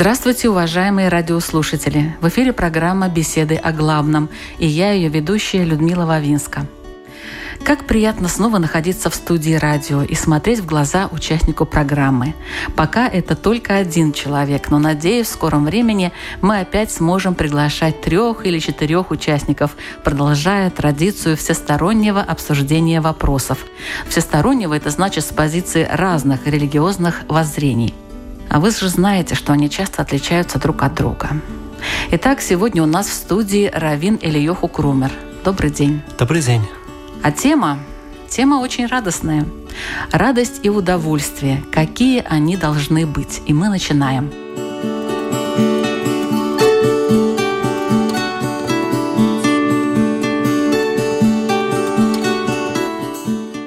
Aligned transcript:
Здравствуйте, 0.00 0.48
уважаемые 0.48 1.10
радиослушатели! 1.10 2.16
В 2.22 2.28
эфире 2.28 2.54
программа 2.54 3.10
«Беседы 3.10 3.56
о 3.56 3.70
главном» 3.70 4.30
и 4.58 4.66
я, 4.66 4.92
ее 4.92 5.10
ведущая 5.10 5.62
Людмила 5.62 6.06
Вавинска. 6.06 6.66
Как 7.62 7.84
приятно 7.84 8.28
снова 8.28 8.56
находиться 8.56 9.10
в 9.10 9.14
студии 9.14 9.52
радио 9.52 10.00
и 10.00 10.14
смотреть 10.14 10.60
в 10.60 10.64
глаза 10.64 11.10
участнику 11.12 11.66
программы. 11.66 12.34
Пока 12.76 13.08
это 13.08 13.36
только 13.36 13.76
один 13.76 14.14
человек, 14.14 14.70
но 14.70 14.78
надеюсь, 14.78 15.26
в 15.26 15.32
скором 15.32 15.66
времени 15.66 16.12
мы 16.40 16.60
опять 16.60 16.90
сможем 16.90 17.34
приглашать 17.34 18.00
трех 18.00 18.46
или 18.46 18.58
четырех 18.58 19.10
участников, 19.10 19.76
продолжая 20.02 20.70
традицию 20.70 21.36
всестороннего 21.36 22.22
обсуждения 22.22 23.02
вопросов. 23.02 23.58
Всестороннего– 24.08 24.72
это 24.74 24.88
значит 24.88 25.26
с 25.26 25.28
позиции 25.28 25.86
разных 25.92 26.46
религиозных 26.46 27.24
воззрений– 27.28 27.94
а 28.50 28.58
вы 28.58 28.72
же 28.72 28.88
знаете, 28.88 29.34
что 29.36 29.52
они 29.52 29.70
часто 29.70 30.02
отличаются 30.02 30.58
друг 30.58 30.82
от 30.82 30.94
друга. 30.94 31.30
Итак, 32.10 32.40
сегодня 32.40 32.82
у 32.82 32.86
нас 32.86 33.06
в 33.06 33.12
студии 33.12 33.70
Равин 33.72 34.18
Ильёху 34.20 34.66
Крумер. 34.66 35.12
Добрый 35.44 35.70
день. 35.70 36.02
Добрый 36.18 36.42
день. 36.42 36.62
А 37.22 37.30
тема? 37.30 37.78
Тема 38.28 38.56
очень 38.56 38.86
радостная. 38.86 39.46
Радость 40.10 40.60
и 40.64 40.68
удовольствие. 40.68 41.62
Какие 41.72 42.24
они 42.28 42.56
должны 42.56 43.06
быть? 43.06 43.40
И 43.46 43.54
мы 43.54 43.68
начинаем. 43.68 44.30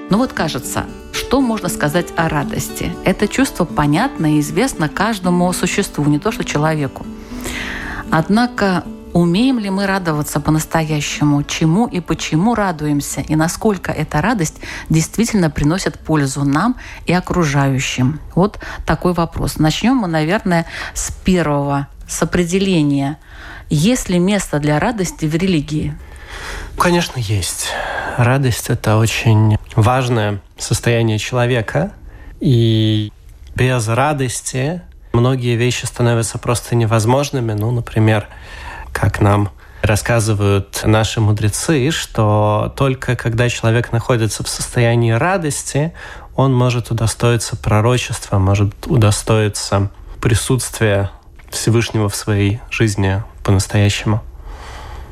Ну 0.10 0.18
вот 0.18 0.34
кажется, 0.34 0.86
что 1.34 1.42
можно 1.42 1.68
сказать 1.68 2.14
о 2.16 2.30
радости? 2.30 2.92
Это 3.06 3.28
чувство 3.28 3.66
понятно 3.66 4.36
и 4.36 4.40
известно 4.40 4.88
каждому 4.88 5.52
существу, 5.52 6.06
не 6.06 6.20
то 6.20 6.32
что 6.32 6.44
человеку. 6.44 7.08
Однако 8.12 8.84
умеем 9.14 9.58
ли 9.58 9.72
мы 9.72 9.88
радоваться 9.88 10.40
по-настоящему, 10.40 11.42
чему 11.42 11.88
и 11.88 12.02
почему 12.02 12.54
радуемся, 12.54 13.22
и 13.22 13.36
насколько 13.36 13.92
эта 13.92 14.22
радость 14.22 14.60
действительно 14.90 15.50
приносит 15.50 15.98
пользу 15.98 16.44
нам 16.44 16.76
и 17.08 17.14
окружающим? 17.14 18.20
Вот 18.36 18.60
такой 18.86 19.14
вопрос. 19.14 19.58
Начнем 19.58 19.96
мы, 19.96 20.08
наверное, 20.08 20.68
с 20.94 21.12
первого, 21.12 21.88
с 22.08 22.22
определения. 22.22 23.18
Есть 23.72 24.08
ли 24.08 24.20
место 24.20 24.60
для 24.60 24.80
радости 24.80 25.26
в 25.26 25.34
религии? 25.34 25.98
Конечно, 26.78 27.20
есть. 27.20 27.70
Радость– 28.18 28.66
это 28.70 28.98
очень 28.98 29.58
важное 29.76 30.42
состояние 30.58 31.18
человека, 31.18 31.94
и 32.40 33.12
без 33.56 33.88
радости 33.88 34.82
многие 35.14 35.56
вещи 35.56 35.86
становятся 35.86 36.38
просто 36.38 36.76
невозможными. 36.76 37.54
Ну, 37.54 37.72
например, 37.72 38.28
как 38.92 39.22
нам 39.22 39.50
рассказывают 39.82 40.82
наши 40.84 41.22
мудрецы, 41.22 41.92
что 41.92 42.74
только 42.78 43.16
когда 43.16 43.50
человек 43.50 43.92
находится 43.92 44.44
в 44.44 44.50
состоянии 44.50 45.12
радости, 45.12 45.94
он 46.36 46.54
может 46.54 46.90
удостоиться 46.90 47.56
пророчества, 47.56 48.40
может 48.40 48.88
удостоиться 48.88 49.92
присутствия 50.22 51.12
Всевышнего 51.50 52.10
в 52.10 52.16
своей 52.16 52.60
жизни 52.72 53.24
по-настоящему. 53.44 54.22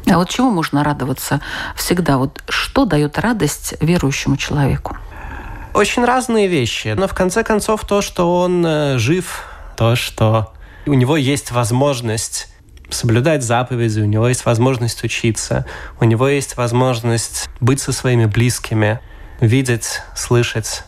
А 0.07 0.17
вот 0.17 0.29
чего 0.29 0.49
можно 0.49 0.83
радоваться 0.83 1.41
всегда? 1.75 2.17
Вот 2.17 2.41
что 2.49 2.85
дает 2.85 3.19
радость 3.19 3.75
верующему 3.81 4.37
человеку? 4.37 4.97
Очень 5.73 6.03
разные 6.03 6.47
вещи. 6.47 6.93
Но 6.97 7.07
в 7.07 7.13
конце 7.13 7.43
концов 7.43 7.85
то, 7.85 8.01
что 8.01 8.39
он 8.41 8.65
э, 8.65 8.97
жив, 8.97 9.43
то, 9.77 9.95
что 9.95 10.53
у 10.85 10.93
него 10.93 11.15
есть 11.15 11.51
возможность 11.51 12.49
соблюдать 12.89 13.43
заповеди, 13.43 14.01
у 14.01 14.05
него 14.05 14.27
есть 14.27 14.45
возможность 14.45 15.03
учиться, 15.03 15.65
у 15.99 16.03
него 16.03 16.27
есть 16.27 16.57
возможность 16.57 17.49
быть 17.61 17.79
со 17.79 17.93
своими 17.93 18.25
близкими, 18.25 18.99
видеть, 19.39 20.01
слышать. 20.15 20.83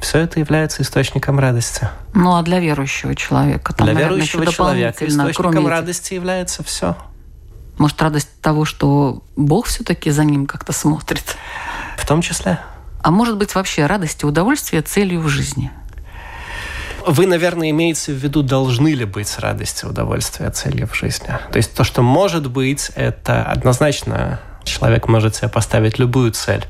Все 0.00 0.18
это 0.20 0.38
является 0.38 0.82
источником 0.82 1.38
радости. 1.38 1.88
Ну 2.14 2.36
а 2.36 2.42
для 2.42 2.60
верующего 2.60 3.14
человека? 3.14 3.74
Там, 3.74 3.86
для 3.86 3.94
наверное, 3.94 4.16
верующего 4.16 4.46
человека 4.46 5.06
источником 5.06 5.66
радости 5.66 6.14
является 6.14 6.62
все. 6.62 6.96
Может, 7.80 8.02
радость 8.02 8.28
того, 8.42 8.66
что 8.66 9.22
Бог 9.36 9.64
все-таки 9.64 10.10
за 10.10 10.22
ним 10.22 10.44
как-то 10.44 10.70
смотрит? 10.70 11.38
В 11.96 12.06
том 12.06 12.20
числе. 12.20 12.60
А 13.02 13.10
может 13.10 13.38
быть 13.38 13.54
вообще 13.54 13.86
радость 13.86 14.22
и 14.22 14.26
удовольствие 14.26 14.82
целью 14.82 15.22
в 15.22 15.28
жизни? 15.28 15.70
Вы, 17.06 17.26
наверное, 17.26 17.70
имеете 17.70 18.12
в 18.12 18.16
виду, 18.16 18.42
должны 18.42 18.88
ли 18.88 19.06
быть 19.06 19.34
радость 19.38 19.82
и 19.82 19.86
удовольствие 19.86 20.50
целью 20.50 20.88
в 20.88 20.94
жизни. 20.94 21.28
То 21.50 21.56
есть 21.56 21.74
то, 21.74 21.82
что 21.82 22.02
может 22.02 22.50
быть, 22.50 22.90
это 22.96 23.44
однозначно 23.44 24.40
человек 24.64 25.08
может 25.08 25.36
себе 25.36 25.48
поставить 25.48 25.98
любую 25.98 26.32
цель. 26.32 26.66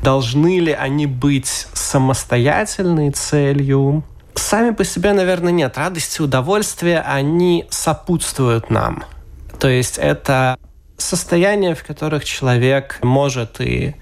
Должны 0.00 0.60
ли 0.60 0.70
они 0.70 1.06
быть 1.06 1.66
самостоятельной 1.72 3.10
целью? 3.10 4.04
Сами 4.36 4.70
по 4.70 4.84
себе, 4.84 5.12
наверное, 5.12 5.52
нет. 5.52 5.76
Радость 5.76 6.20
и 6.20 6.22
удовольствие, 6.22 7.00
они 7.00 7.66
сопутствуют 7.68 8.70
нам– 8.70 9.02
то 9.58 9.68
есть 9.68 9.98
это 9.98 10.58
состояние, 10.98 11.74
в 11.74 11.84
которых 11.84 12.24
человек 12.24 12.98
может 13.02 13.60
и 13.60 13.94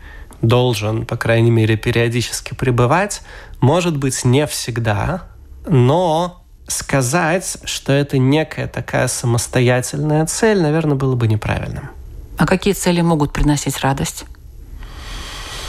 должен, 0.42 1.06
по 1.06 1.16
крайней 1.16 1.50
мере, 1.50 1.76
периодически 1.76 2.54
пребывать, 2.54 3.22
может 3.60 3.96
быть 3.96 4.24
не 4.24 4.46
всегда, 4.46 5.24
но 5.66 6.44
сказать, 6.66 7.58
что 7.64 7.92
это 7.92 8.18
некая 8.18 8.68
такая 8.68 9.08
самостоятельная 9.08 10.26
цель, 10.26 10.60
наверное, 10.60 10.96
было 10.96 11.14
бы 11.14 11.28
неправильным. 11.28 11.90
А 12.36 12.46
какие 12.46 12.74
цели 12.74 13.00
могут 13.00 13.32
приносить 13.32 13.80
радость? 13.80 14.24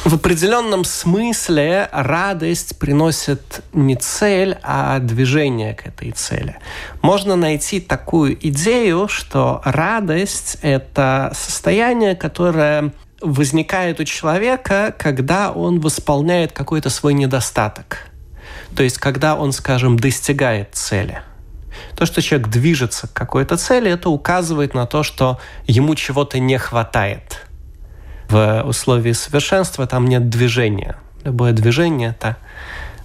В 0.06 0.14
определенном 0.14 0.84
смысле 0.84 1.90
радость 1.92 2.78
приносит 2.78 3.64
не 3.74 3.96
цель, 3.96 4.56
а 4.62 5.00
движение 5.00 5.74
к 5.74 5.88
этой 5.88 6.12
цели. 6.12 6.58
Можно 7.02 7.36
найти 7.36 7.80
такую 7.80 8.38
идею, 8.50 9.08
что 9.08 9.64
радость– 9.66 10.60
это 10.62 11.32
состояние, 11.34 12.16
которое 12.16 12.94
возникает 13.20 14.00
у 14.00 14.04
человека, 14.04 14.94
когда 14.96 15.52
он 15.52 15.80
восполняет 15.80 16.52
какой-то 16.52 16.92
свой 16.92 17.16
недостаток. 17.16 18.06
То 18.76 18.84
есть, 18.84 19.00
когда 19.00 19.36
он, 19.36 19.54
скажем, 19.54 19.98
достигает 19.98 20.76
цели. 20.76 21.24
То, 21.98 22.06
что 22.06 22.22
человек 22.22 22.50
движется 22.50 23.08
к 23.08 23.14
какой-то 23.14 23.58
цели, 23.58 23.90
это 23.90 24.12
указывает 24.12 24.76
на 24.76 24.86
то, 24.86 25.02
что 25.02 25.40
ему 25.66 25.96
чего-то 25.96 26.38
не 26.38 26.60
хватает– 26.60 27.42
в 28.30 28.64
условии 28.64 29.14
совершенства 29.14 29.88
там 29.88 30.06
нет 30.06 30.30
движения. 30.30 30.98
Любое 31.24 31.54
движение– 31.54 32.16
это 32.20 32.38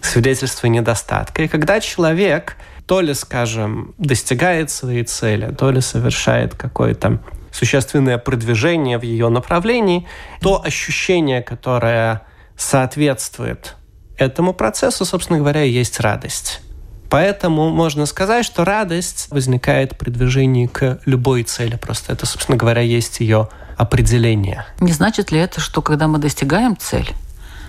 свидетельство 0.03 0.67
недостатка. 0.67 1.43
И 1.43 1.49
когда 1.49 1.81
человек 1.81 2.57
то 2.91 3.01
ли, 3.01 3.15
скажем, 3.15 3.95
достигает 3.99 4.69
своей 4.69 5.05
цели, 5.05 5.55
то 5.57 5.71
ли 5.71 5.81
совершает 5.81 6.57
какое-то 6.57 7.21
существенное 7.53 8.19
продвижение 8.19 8.99
в 8.99 9.05
ее 9.05 9.28
направлении, 9.28 10.09
то 10.41 10.61
ощущение, 10.61 11.41
которое 11.41 12.23
соответствует 12.57 13.77
этому 14.19 14.53
процессу, 14.53 15.05
собственно 15.05 15.39
говоря, 15.39 15.63
есть 15.63 16.01
радость. 16.01 16.63
Поэтому 17.09 17.71
можно 17.71 18.07
сказать, 18.07 18.45
что 18.45 18.65
радость 18.65 19.28
возникает 19.31 19.97
при 19.97 20.11
движении 20.11 20.66
к 20.66 20.99
любой 21.05 21.45
цели. 21.45 21.77
Просто 21.77 22.13
это, 22.13 22.27
собственно 22.27 22.59
говоря, 22.59 22.83
есть 22.83 23.21
ее 23.21 23.49
определение. 23.80 24.66
Не 24.80 24.92
значит 24.92 25.32
ли 25.32 25.38
это, 25.38 25.60
что 25.60 25.80
когда 25.80 26.06
мы 26.06 26.18
достигаем 26.18 26.77
цель, 26.77 27.09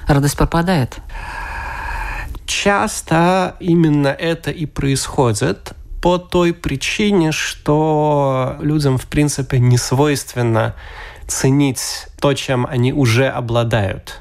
радость 0.08 0.38
пропадает? 0.38 0.98
Часто 2.46 3.56
именно 3.62 4.10
это 4.10 4.52
и 4.52 4.66
происходит 4.66 5.72
по 6.02 6.18
той 6.18 6.54
причине, 6.54 7.32
что 7.32 8.58
людям, 8.60 8.98
в 8.98 9.06
принципе, 9.06 9.60
не 9.60 9.78
свойственно 9.78 10.76
ценить 11.28 12.08
то, 12.20 12.34
чем 12.34 12.68
они 12.70 12.92
уже 12.92 13.30
обладают. 13.30 14.20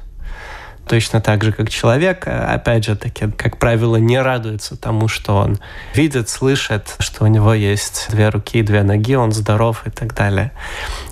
Точно 0.91 1.21
так 1.21 1.41
же, 1.41 1.53
как 1.53 1.69
человек, 1.69 2.27
опять 2.27 2.83
же 2.83 2.97
таки, 2.97 3.31
как 3.31 3.59
правило, 3.59 3.95
не 3.95 4.21
радуется 4.21 4.75
тому, 4.75 5.07
что 5.07 5.37
он 5.37 5.57
видит, 5.95 6.27
слышит, 6.27 6.97
что 6.99 7.23
у 7.23 7.27
него 7.27 7.53
есть 7.53 8.07
две 8.09 8.27
руки, 8.27 8.61
две 8.61 8.83
ноги, 8.83 9.15
он 9.15 9.31
здоров 9.31 9.87
и 9.87 9.89
так 9.89 10.13
далее 10.13 10.51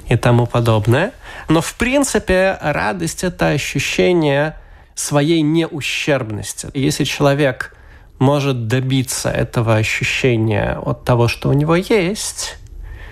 и 0.10 0.18
тому 0.18 0.48
подобное. 0.48 1.14
Но, 1.48 1.62
в 1.62 1.76
принципе, 1.76 2.58
радость– 2.62 3.24
это 3.24 3.48
ощущение 3.48 4.58
своей 4.96 5.42
неущербности. 5.44 6.68
Если 6.74 7.06
человек 7.06 7.74
может 8.20 8.68
добиться 8.68 9.30
этого 9.30 9.78
ощущения 9.78 10.78
от 10.78 11.06
того, 11.06 11.30
что 11.30 11.48
у 11.48 11.54
него 11.54 11.78
есть, 11.78 12.58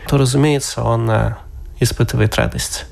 то, 0.10 0.18
разумеется, 0.18 0.84
он 0.84 1.10
э, 1.10 1.36
испытывает 1.80 2.36
радость. 2.36 2.88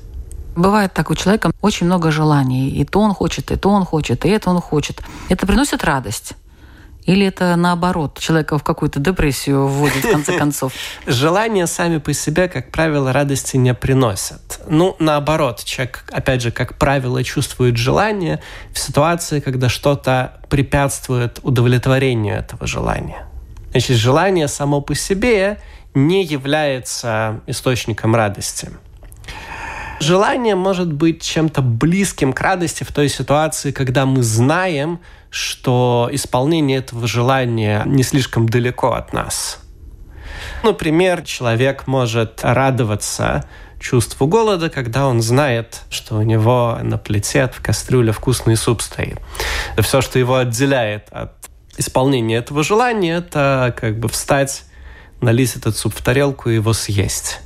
Бывает 0.56 0.92
так, 0.94 1.10
у 1.10 1.14
человека 1.14 1.50
очень 1.60 1.86
много 1.86 2.10
желаний. 2.10 2.70
И 2.70 2.84
то 2.84 3.00
он 3.00 3.12
хочет, 3.12 3.50
и 3.50 3.56
то 3.56 3.68
он 3.68 3.84
хочет, 3.84 4.24
и 4.24 4.28
это 4.30 4.50
он 4.50 4.60
хочет. 4.60 5.02
Это 5.28 5.46
приносит 5.46 5.84
радость. 5.84 6.32
Или 7.04 7.26
это 7.26 7.54
наоборот, 7.54 8.18
человека 8.18 8.58
в 8.58 8.64
какую-то 8.64 8.98
депрессию 8.98 9.68
вводит 9.68 10.04
в 10.04 10.10
конце 10.10 10.36
концов? 10.38 10.72
Желания 11.06 11.66
сами 11.66 11.98
по 11.98 12.12
себе, 12.12 12.48
как 12.48 12.72
правило, 12.72 13.12
радости 13.12 13.56
не 13.56 13.74
приносят. 13.74 14.60
Ну, 14.68 14.96
наоборот, 14.98 15.62
человек, 15.64 16.04
опять 16.10 16.42
же, 16.42 16.50
как 16.50 16.78
правило, 16.78 17.22
чувствует 17.22 17.76
желание 17.76 18.40
в 18.72 18.78
ситуации, 18.78 19.38
когда 19.38 19.68
что-то 19.68 20.40
препятствует 20.48 21.38
удовлетворению 21.42 22.36
этого 22.36 22.66
желания. 22.66 23.26
Значит, 23.70 23.98
желание 23.98 24.48
само 24.48 24.80
по 24.80 24.94
себе 24.94 25.60
не 25.94 26.24
является 26.24 27.40
источником 27.46 28.16
радости. 28.16 28.70
Желание 29.98 30.54
может 30.54 30.92
быть 30.92 31.22
чем-то 31.22 31.62
близким 31.62 32.32
к 32.32 32.40
радости 32.40 32.84
в 32.84 32.92
той 32.92 33.08
ситуации, 33.08 33.70
когда 33.70 34.04
мы 34.04 34.22
знаем, 34.22 35.00
что 35.30 36.08
исполнение 36.12 36.78
этого 36.78 37.06
желания 37.06 37.82
не 37.86 38.02
слишком 38.02 38.48
далеко 38.48 38.92
от 38.92 39.12
нас. 39.12 39.58
Например, 40.62 41.22
человек 41.22 41.86
может 41.86 42.40
радоваться 42.42 43.48
чувству 43.80 44.26
голода, 44.26 44.68
когда 44.68 45.06
он 45.06 45.22
знает, 45.22 45.82
что 45.90 46.16
у 46.16 46.22
него 46.22 46.78
на 46.82 46.98
плите 46.98 47.48
в 47.48 47.62
кастрюле 47.62 48.12
вкусный 48.12 48.56
суп 48.56 48.82
стоит. 48.82 49.18
Все, 49.78 50.00
что 50.00 50.18
его 50.18 50.36
отделяет 50.36 51.08
от 51.10 51.32
исполнения 51.78 52.36
этого 52.36 52.62
желания, 52.62 53.16
это 53.16 53.74
как 53.78 53.98
бы 53.98 54.08
встать, 54.08 54.64
налить 55.20 55.56
этот 55.56 55.76
суп 55.76 55.94
в 55.94 56.02
тарелку 56.02 56.50
и 56.50 56.54
его 56.54 56.72
съесть. 56.72 57.40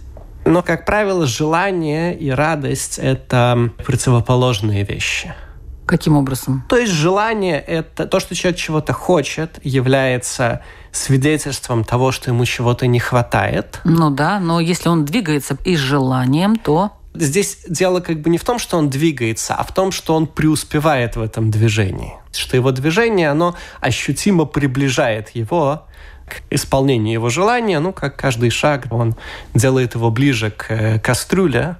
Но, 0.50 0.62
как 0.62 0.84
правило, 0.84 1.26
желание 1.26 2.16
и 2.16 2.30
радость– 2.30 2.98
это 3.02 3.70
противоположные 3.84 4.84
вещи– 4.84 5.34
Каким 5.90 6.16
образом? 6.16 6.62
То 6.68 6.76
есть 6.76 6.92
желание– 6.92 7.58
это 7.66 8.06
то, 8.06 8.20
что 8.20 8.36
человек 8.36 8.60
чего-то 8.60 8.92
хочет, 8.92 9.58
является 9.64 10.62
свидетельством 10.92 11.82
того, 11.82 12.12
что 12.12 12.30
ему 12.30 12.44
чего-то 12.44 12.86
не 12.86 13.00
хватает. 13.00 13.80
Ну 13.82 14.10
да, 14.10 14.38
но 14.38 14.60
если 14.60 14.88
он 14.88 15.04
двигается 15.04 15.56
и 15.64 15.74
с 15.74 15.80
желанием, 15.80 16.54
то... 16.54 16.92
Здесь 17.12 17.64
дело 17.68 17.98
как 17.98 18.20
бы 18.20 18.30
не 18.30 18.38
в 18.38 18.44
том, 18.44 18.60
что 18.60 18.78
он 18.78 18.88
двигается, 18.88 19.56
а 19.56 19.64
в 19.64 19.74
том, 19.74 19.90
что 19.90 20.14
он 20.14 20.28
преуспевает 20.28 21.16
в 21.16 21.22
этом 21.22 21.50
движении. 21.50 22.12
Что 22.30 22.56
его 22.56 22.70
движение, 22.70 23.28
оно 23.28 23.56
ощутимо 23.80 24.44
приближает 24.44 25.30
его 25.30 25.88
к 26.30 26.42
исполнению 26.50 27.14
его 27.14 27.28
желания, 27.28 27.78
ну, 27.80 27.92
как 27.92 28.16
каждый 28.16 28.50
шаг, 28.50 28.86
он 28.90 29.14
делает 29.54 29.94
его 29.94 30.10
ближе 30.10 30.50
к 30.50 30.70
э, 30.70 30.98
кастрюле, 30.98 31.76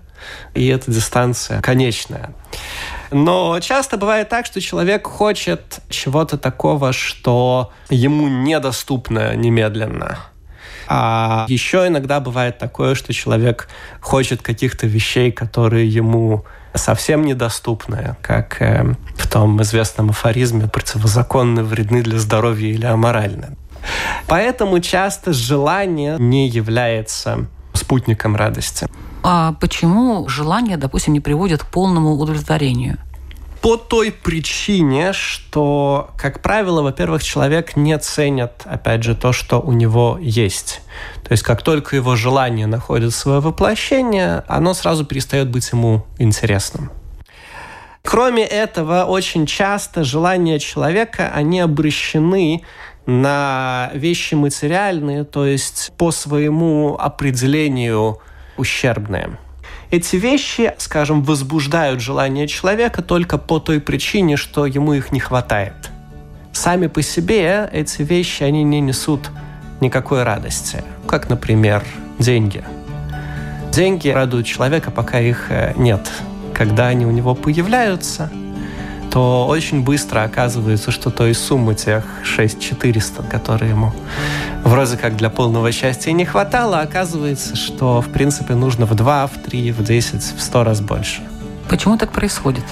и 0.55 0.67
эта 0.67 0.91
дистанция 0.91 1.63
конечная. 1.63 2.35
Но 3.11 3.59
часто 3.61 3.97
бывает 3.97 4.29
так, 4.29 4.47
что 4.47 4.61
человек 4.61 5.07
хочет 5.07 5.81
чего-то 5.89 6.39
такого, 6.39 6.93
что 6.93 7.73
ему 7.89 8.29
недоступно 8.29 9.35
немедленно. 9.35 10.19
А 10.93 11.47
еще 11.49 11.87
иногда 11.87 12.21
бывает 12.21 12.59
такое, 12.59 12.95
что 12.95 13.13
человек 13.13 13.69
хочет 14.01 14.43
каких-то 14.43 14.87
вещей, 14.87 15.31
которые 15.31 15.89
ему 15.89 16.45
совсем 16.75 17.25
недоступны, 17.25 18.17
как 18.23 18.61
э, 18.61 18.95
в 19.17 19.29
том 19.29 19.61
известном 19.63 20.11
афоризме 20.11 20.67
«противозаконны, 20.67 21.63
вредны 21.63 22.03
для 22.03 22.19
здоровья 22.19 22.73
или 22.73 22.87
аморальны». 22.87 23.57
Поэтому 24.27 24.81
часто 24.81 25.33
желание 25.33 26.17
не 26.19 26.49
является 26.49 27.47
спутником 27.75 28.37
радости. 28.37 28.87
А 29.23 29.55
почему 29.61 30.29
желание, 30.29 30.77
допустим, 30.77 31.13
не 31.13 31.21
приводит 31.21 31.63
к 31.63 31.67
полному 31.67 32.15
удовлетворению? 32.15 32.99
По 33.61 33.77
той 33.77 34.11
причине, 34.11 35.13
что, 35.13 36.11
как 36.17 36.41
правило, 36.41 36.81
во-первых, 36.81 37.23
человек 37.23 37.77
не 37.77 37.99
ценит, 37.99 38.53
опять 38.65 39.03
же, 39.03 39.15
то, 39.15 39.33
что 39.33 39.61
у 39.61 39.73
него 39.73 40.19
есть. 40.19 40.81
То 41.23 41.33
есть, 41.33 41.43
как 41.43 41.61
только 41.63 41.95
его 41.95 42.17
желание 42.17 42.67
находит 42.67 43.13
свое 43.13 43.41
воплощение, 43.41 44.45
оно 44.49 44.73
сразу 44.73 45.05
перестает 45.05 45.51
быть 45.51 45.71
ему 45.73 46.07
интересным. 46.19 46.91
Кроме 48.03 48.45
этого, 48.45 49.05
очень 49.05 49.45
часто 49.45 50.05
желания 50.05 50.59
человека, 50.59 51.31
они 51.35 51.61
обращены 51.61 52.65
на 53.07 53.91
вещи 53.95 54.35
материальные, 54.35 55.25
то 55.25 55.47
есть 55.47 55.93
по 55.97 56.11
своему 56.11 56.97
определению 56.99 58.19
ущербные. 58.57 59.39
Эти 59.91 60.17
вещи, 60.17 60.75
скажем, 60.79 61.23
возбуждают 61.23 62.01
желание 62.01 62.47
человека 62.47 63.03
только 63.03 63.39
по 63.39 63.59
той 63.59 63.81
причине, 63.81 64.37
что 64.37 64.67
ему 64.67 64.93
их 64.93 65.11
не 65.11 65.19
хватает. 65.19 65.91
Сами 66.53 66.87
по 66.87 67.03
себе 67.03 67.69
эти 67.73 68.03
вещи, 68.03 68.45
они 68.45 68.63
не 68.63 68.81
несут 68.81 69.31
никакой 69.81 70.23
радости. 70.23 70.85
Как, 71.07 71.29
например, 71.29 71.83
деньги. 72.19 72.63
Деньги 73.73 74.09
радуют 74.09 74.47
человека, 74.47 74.91
пока 74.91 75.21
их 75.21 75.47
э, 75.51 75.73
нет. 75.77 76.09
Когда 76.55 76.89
они 76.89 77.07
у 77.07 77.11
него 77.11 77.35
появляются– 77.35 78.31
то 79.11 79.47
очень 79.47 79.83
быстро 79.83 80.23
оказывается, 80.23 80.91
что 80.91 81.11
той 81.11 81.35
суммы 81.35 81.75
тех 81.75 82.05
6400, 82.23 83.23
которые 83.25 83.71
ему 83.71 83.93
вроде 84.65 84.97
как 84.97 85.17
для 85.17 85.31
полного 85.31 85.73
счастья 85.73 86.13
не 86.13 86.25
хватало, 86.25 86.81
оказывается, 86.81 87.57
что 87.57 88.01
в 88.01 88.09
принципе 88.11 88.55
нужно 88.55 88.87
в 88.87 88.95
2, 88.95 89.27
в 89.27 89.43
3, 89.43 89.73
в 89.73 89.83
10, 89.83 90.23
в 90.23 90.41
100 90.41 90.65
раз 90.65 90.81
больше. 90.81 91.23
Почему 91.69 91.97
так 91.97 92.13
происходит? 92.13 92.65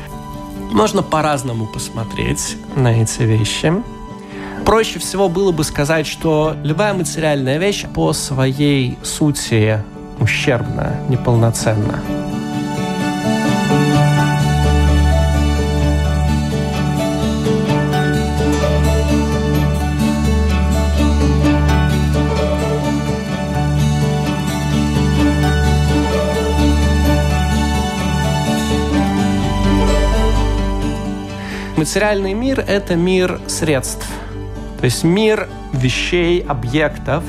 Можно 0.73 1.02
по-разному 1.02 1.67
посмотреть 1.67 2.56
на 2.76 3.02
эти 3.02 3.23
вещи. 3.23 3.73
Проще 4.64 4.99
всего 4.99 5.29
было 5.29 5.50
бы 5.50 5.64
сказать, 5.64 6.07
что 6.07 6.54
любая 6.62 6.92
материальная 6.92 7.59
вещь 7.59 7.87
по 7.87 8.12
своей 8.12 8.99
сути 9.02 9.83
ущербна, 10.21 11.00
неполноценна. 11.09 12.00
Материальный 31.88 32.35
мир– 32.35 32.62
это 32.68 32.97
мир 32.97 33.40
средств. 33.47 34.07
То 34.78 34.85
есть 34.85 35.04
мир 35.04 35.49
вещей, 35.73 36.45
объектов, 36.47 37.25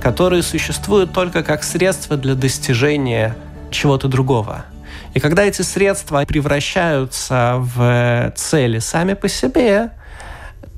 которые 0.00 0.42
существуют 0.42 1.12
только 1.12 1.42
как 1.42 1.62
средства 1.62 2.16
для 2.16 2.34
достижения 2.34 3.36
чего-то 3.70 4.08
другого. 4.08 4.64
И 5.12 5.20
когда 5.20 5.44
эти 5.44 5.60
средства 5.60 6.24
превращаются 6.26 7.56
в 7.58 8.32
цели 8.34 8.78
сами 8.78 9.12
по 9.12 9.28
себе, 9.28 9.90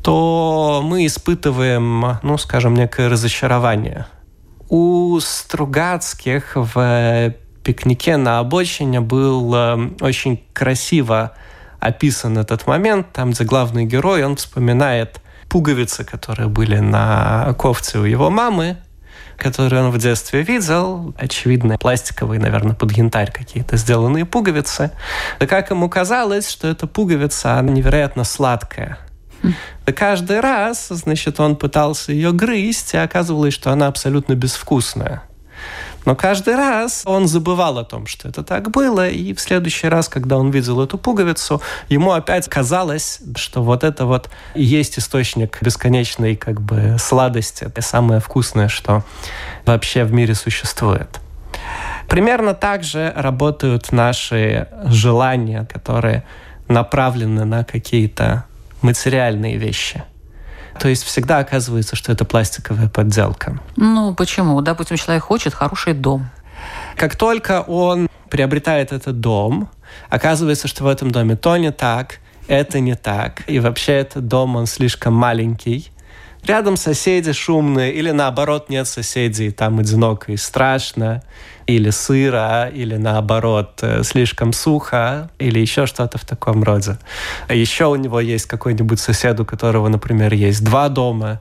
то 0.03 0.83
мы 0.85 1.07
испытываем, 1.07 2.19
ну, 2.25 2.37
скажем, 2.37 2.75
некое 2.75 3.09
разочарование. 3.09 4.07
У 4.69 5.21
Стругацких 5.21 6.57
в 6.57 7.33
пикнике 7.63 8.17
на 8.17 8.41
обочине 8.41 9.01
был 9.01 9.55
э, 9.55 9.91
очень 10.01 10.43
красиво 10.53 11.31
описан 11.81 12.39
этот 12.39 12.67
момент, 12.67 13.13
там, 13.13 13.33
где 13.33 13.45
главный 13.45 13.85
герой, 13.85 14.25
он 14.25 14.37
вспоминает 14.37 15.21
пуговицы, 15.49 16.05
которые 16.05 16.49
были 16.49 16.79
на 16.79 17.55
кофте 17.59 17.99
у 17.99 18.05
его 18.05 18.31
мамы, 18.31 18.77
которые 19.37 19.83
он 19.83 19.91
в 19.91 19.99
детстве 19.99 20.43
видел, 20.43 21.15
очевидно, 21.19 21.79
пластиковые, 21.79 22.41
наверное, 22.41 22.75
под 22.75 22.93
янтарь 22.93 23.33
какие-то 23.33 23.77
сделанные 23.77 24.25
пуговицы. 24.25 24.93
И 25.41 25.47
как 25.47 25.71
ему 25.71 25.89
казалось, 25.89 26.49
что 26.49 26.69
эта 26.69 26.87
пуговица 26.87 27.59
она 27.59 27.73
невероятно 27.73 28.25
сладкая. 28.25 28.99
И 29.87 29.93
каждый 29.93 30.41
раз, 30.41 30.89
значит, 30.91 31.41
он 31.41 31.57
пытался 31.57 32.13
ее 32.13 32.33
грызть, 32.33 32.95
и 32.95 32.99
оказывалось, 32.99 33.55
что 33.55 33.73
она 33.73 33.87
абсолютно 33.87 34.35
безвкусная. 34.35 35.23
Но 36.11 36.17
каждый 36.17 36.57
раз 36.57 37.03
он 37.07 37.29
забывал 37.29 37.79
о 37.79 37.85
том, 37.85 38.09
что 38.09 38.29
это 38.29 38.43
так 38.43 38.73
было, 38.73 39.09
и 39.09 39.33
в 39.33 39.41
следующий 39.41 39.87
раз, 39.87 40.09
когда 40.09 40.39
он 40.39 40.51
видел 40.51 40.83
эту 40.83 40.99
пуговицу, 40.99 41.63
ему 41.89 42.11
опять 42.11 42.49
казалось, 42.49 43.21
что 43.37 43.63
вот 43.63 43.85
это 43.85 44.07
вот 44.07 44.29
и 44.57 44.65
есть 44.65 44.99
источник 44.99 45.63
бесконечной 45.63 46.35
как 46.35 46.61
бы 46.61 46.97
сладости, 46.99 47.63
это 47.63 47.81
самое 47.81 48.21
вкусное, 48.21 48.67
что 48.67 49.05
вообще 49.65 50.03
в 50.03 50.13
мире 50.13 50.35
существует. 50.35 51.21
Примерно 52.09 52.55
так 52.55 52.83
же 52.83 53.13
работают 53.15 53.93
наши 53.93 54.67
желания, 54.87 55.65
которые 55.73 56.25
направлены 56.67 57.45
на 57.45 57.63
какие-то 57.63 58.47
материальные 58.83 59.59
вещи. 59.59 60.03
То 60.81 60.89
есть 60.89 61.05
всегда 61.05 61.39
оказывается, 61.39 61.95
что 61.95 62.11
это 62.11 62.25
пластиковая 62.25 62.89
подделка. 62.89 63.61
Ну, 63.77 64.15
почему? 64.15 64.63
Допустим, 64.63 64.97
человек 64.97 65.23
хочет 65.25 65.53
хороший 65.53 65.93
дом. 65.93 66.31
Как 66.97 67.17
только 67.17 67.61
он 67.61 68.09
приобретает 68.31 68.91
этот 68.91 69.21
дом, 69.21 69.69
оказывается, 70.09 70.69
что 70.69 70.85
в 70.85 70.87
этом 70.87 71.11
доме 71.11 71.37
то 71.37 71.59
не 71.59 71.71
так, 71.71 72.21
это 72.49 72.81
не 72.81 72.95
так, 72.95 73.43
и 73.47 73.61
вообще 73.61 73.93
этот 73.93 74.27
дом, 74.27 74.57
он 74.57 74.67
слишком 74.67 75.13
маленький, 75.13 75.93
рядом 76.45 76.79
соседи 76.79 77.33
шумные, 77.33 77.93
или 77.93 78.11
наоборот 78.11 78.71
нет 78.71 78.89
соседей, 78.89 79.51
там 79.51 79.81
одиноко 79.81 80.33
и 80.33 80.37
страшно, 80.39 81.23
или 81.77 81.91
сыро, 81.91 82.69
или 82.69 82.97
наоборот 82.97 83.79
э, 83.83 84.03
слишком 84.03 84.53
сухо, 84.53 85.31
или 85.39 85.59
еще 85.59 85.87
что-то 85.87 86.19
в 86.19 86.25
таком 86.25 86.63
роде. 86.63 86.99
А 87.49 87.55
еще 87.55 87.87
у 87.87 87.97
него 87.97 88.21
есть 88.21 88.47
какой-нибудь 88.47 89.01
сосед, 89.01 89.41
у 89.41 89.45
которого, 89.45 89.89
например, 89.89 90.35
есть 90.35 90.65
два 90.65 90.89
дома, 90.89 91.41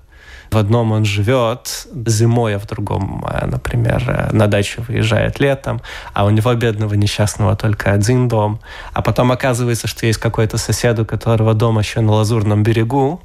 в 0.51 0.57
одном 0.57 0.91
он 0.91 1.05
живет 1.05 1.87
зимой, 2.07 2.55
а 2.55 2.59
в 2.59 2.65
другом, 2.65 3.25
э, 3.29 3.45
например, 3.45 4.03
э, 4.07 4.29
на 4.31 4.47
дачу 4.47 4.83
выезжает 4.87 5.39
летом, 5.39 5.81
а 6.13 6.25
у 6.25 6.29
него, 6.29 6.53
бедного 6.55 6.95
несчастного, 6.95 7.55
только 7.55 7.91
один 7.91 8.27
дом. 8.27 8.59
А 8.93 9.01
потом 9.01 9.31
оказывается, 9.31 9.87
что 9.87 10.07
есть 10.07 10.19
какой-то 10.19 10.57
сосед, 10.57 10.99
у 10.99 11.05
которого 11.05 11.53
дом 11.53 11.79
еще 11.79 12.01
на 12.01 12.13
Лазурном 12.13 12.63
берегу, 12.63 13.21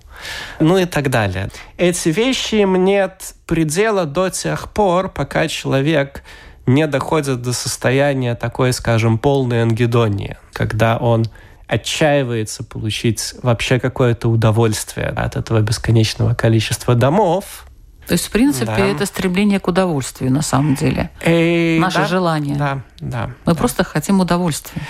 ну 0.60 0.78
и 0.78 0.84
так 0.84 1.10
далее. 1.10 1.48
Эти 1.76 2.08
вещи 2.10 2.56
им 2.56 2.84
нет 2.84 3.34
предела 3.46 4.04
до 4.04 4.28
тех 4.28 4.70
пор, 4.70 5.08
пока 5.08 5.48
человек 5.48 6.22
не 6.66 6.86
доходит 6.86 7.42
до 7.42 7.52
состояния 7.52 8.34
такой, 8.34 8.72
скажем, 8.72 9.18
полной 9.18 9.62
ангидонии, 9.62 10.36
когда 10.52 10.96
он 10.96 11.26
отчаивается 11.66 12.62
получить 12.62 13.34
вообще 13.42 13.80
какое-то 13.80 14.28
удовольствие 14.28 15.06
от 15.08 15.36
этого 15.36 15.60
бесконечного 15.60 16.34
количества 16.34 16.94
домов. 16.94 17.66
То 18.06 18.12
есть, 18.12 18.26
в 18.26 18.30
принципе, 18.30 18.66
да. 18.66 18.86
это 18.86 19.06
стремление 19.06 19.60
к 19.60 19.66
удовольствию 19.66 20.30
на 20.30 20.42
самом 20.42 20.74
деле. 20.74 21.10
Эй, 21.22 21.78
Наше 21.78 21.98
да, 21.98 22.06
желание. 22.06 22.56
Да, 22.56 22.82
да. 23.00 23.30
Мы 23.46 23.54
да. 23.54 23.58
просто 23.58 23.82
хотим 23.82 24.20
удовольствия. 24.20 24.82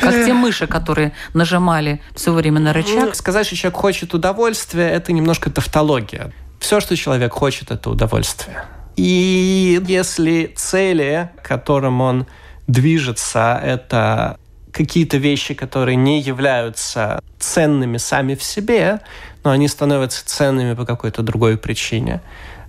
Как 0.00 0.12
те 0.12 0.32
мыши, 0.32 0.66
которые 0.66 1.12
нажимали 1.34 2.00
все 2.16 2.32
время 2.32 2.58
на 2.58 2.72
рычаг. 2.72 3.04
Ну, 3.04 3.14
сказать, 3.14 3.46
что 3.46 3.54
человек 3.54 3.78
хочет 3.78 4.12
удовольствия, 4.12 4.88
это 4.88 5.12
немножко 5.12 5.50
тавтология. 5.50 6.32
Все, 6.58 6.80
что 6.80 6.96
человек 6.96 7.32
хочет, 7.32 7.70
это 7.70 7.90
удовольствие. 7.90 8.64
И 8.96 9.80
если 9.86 10.52
цели, 10.56 11.30
к 11.42 11.46
которым 11.46 12.00
он 12.00 12.26
движется, 12.66 13.60
это 13.62 14.38
какие-то 14.72 15.16
вещи, 15.16 15.54
которые 15.54 15.96
не 15.96 16.20
являются 16.20 17.20
ценными 17.38 17.96
сами 17.96 18.34
в 18.34 18.42
себе, 18.42 19.00
но 19.44 19.50
они 19.50 19.68
становятся 19.68 20.26
ценными 20.26 20.74
по 20.74 20.84
какой-то 20.84 21.22
другой 21.22 21.56
причине, 21.56 22.20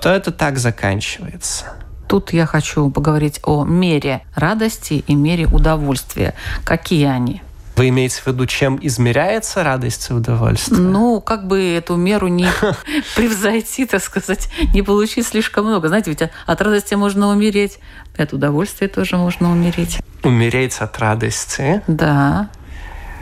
то 0.02 0.10
это 0.10 0.32
так 0.32 0.58
заканчивается. 0.58 1.66
Тут 2.08 2.34
я 2.34 2.46
хочу 2.46 2.92
поговорить 2.92 3.40
о 3.44 3.64
мере 3.64 4.22
радости 4.36 5.04
и 5.08 5.16
мере 5.16 5.48
удовольствия. 5.48 6.36
Какие 6.64 7.08
они? 7.08 7.42
Вы 7.76 7.90
имеете 7.90 8.22
в 8.22 8.28
виду, 8.28 8.46
чем 8.46 8.80
измеряется 8.82 9.64
радость 9.64 10.10
и 10.10 10.14
удовольствие? 10.14 10.80
Ну, 10.80 11.20
как 11.20 11.48
бы 11.48 11.62
эту 11.62 11.96
меру 11.96 12.28
не 12.28 12.48
превзойти, 13.16 13.86
так 13.86 14.02
сказать, 14.02 14.50
не 14.74 14.82
получить 14.82 15.28
слишком 15.28 15.66
много. 15.66 15.90
Знаете, 15.90 16.12
ведь 16.12 16.22
от 16.46 16.62
радости 16.62 16.94
можно 16.96 17.28
умереть, 17.28 17.80
от 18.18 18.32
удовольствия 18.32 18.88
тоже 18.88 19.18
можно 19.18 19.52
умереть. 19.52 20.00
Умереть 20.24 20.78
от 20.80 20.98
радости? 21.00 21.82
Да 21.88 22.50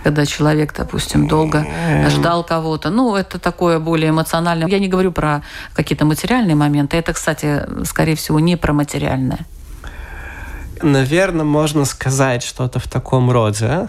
когда 0.03 0.25
человек, 0.25 0.74
допустим, 0.75 1.27
долго 1.29 1.65
ждал 2.10 2.43
кого-то. 2.43 2.89
Ну, 2.89 3.15
это 3.15 3.39
такое 3.39 3.79
более 3.79 4.10
эмоциональное. 4.10 4.67
Я 4.67 4.79
не 4.79 4.89
говорю 4.89 5.13
про 5.13 5.43
какие-то 5.74 6.03
материальные 6.03 6.55
моменты. 6.55 6.98
Это, 6.98 7.13
кстати, 7.13 7.62
скорее 7.86 8.15
всего, 8.15 8.39
не 8.41 8.57
про 8.57 8.74
материальное. 8.74 9.39
Наверное, 10.81 11.45
можно 11.45 11.86
сказать 11.86 12.43
что-то 12.43 12.79
в 12.79 12.88
таком 12.89 13.31
роде 13.31 13.88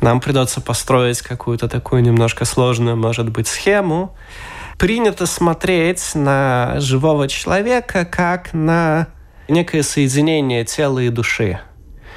нам 0.00 0.20
придется 0.20 0.60
построить 0.60 1.22
какую-то 1.22 1.68
такую 1.68 2.02
немножко 2.02 2.44
сложную, 2.44 2.96
может 2.96 3.28
быть, 3.30 3.48
схему. 3.48 4.16
Принято 4.78 5.26
смотреть 5.26 6.14
на 6.14 6.80
живого 6.80 7.28
человека 7.28 8.04
как 8.04 8.52
на 8.54 9.08
некое 9.48 9.82
соединение 9.82 10.64
тела 10.64 11.00
и 11.00 11.10
души. 11.10 11.60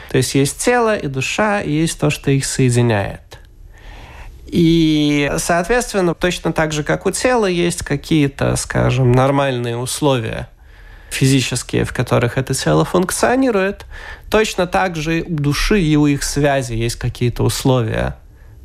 То 0.10 0.18
есть 0.18 0.36
есть 0.36 0.64
тело 0.64 0.96
и 0.96 1.08
душа, 1.08 1.62
и 1.62 1.72
есть 1.72 2.00
то, 2.00 2.10
что 2.10 2.32
их 2.32 2.46
соединяет. 2.46 3.40
И, 4.46 5.32
соответственно, 5.38 6.14
точно 6.14 6.54
так 6.54 6.72
же, 6.72 6.84
как 6.84 7.08
у 7.08 7.12
тела, 7.12 7.48
есть 7.48 7.84
какие-то, 7.84 8.56
скажем, 8.56 9.12
нормальные 9.12 9.76
условия 9.76 10.48
физические, 11.14 11.86
в 11.86 11.94
которых 11.94 12.38
это 12.38 12.54
тело 12.54 12.86
функционирует, 12.86 13.86
точно 14.30 14.68
так 14.68 14.96
же 14.96 15.24
у 15.28 15.36
души 15.36 15.82
и 15.82 15.96
у 15.96 16.08
их 16.08 16.24
связи 16.24 16.74
есть 16.74 16.96
какие-то 16.96 17.44
условия 17.44 18.18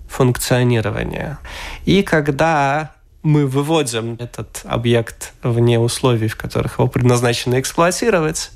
функционирования. 0.08 1.38
И 1.84 2.02
когда 2.02 2.92
мы 3.22 3.46
выводим 3.46 4.16
этот 4.18 4.62
объект 4.64 5.32
вне 5.42 5.78
условий, 5.78 6.28
в 6.28 6.36
которых 6.36 6.78
его 6.78 6.88
предназначено 6.88 7.60
эксплуатировать, 7.60 8.50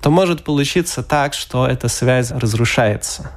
то 0.00 0.10
может 0.10 0.44
получиться 0.44 1.02
так, 1.02 1.34
что 1.34 1.66
эта 1.66 1.88
связь 1.88 2.30
разрушается. 2.30 3.32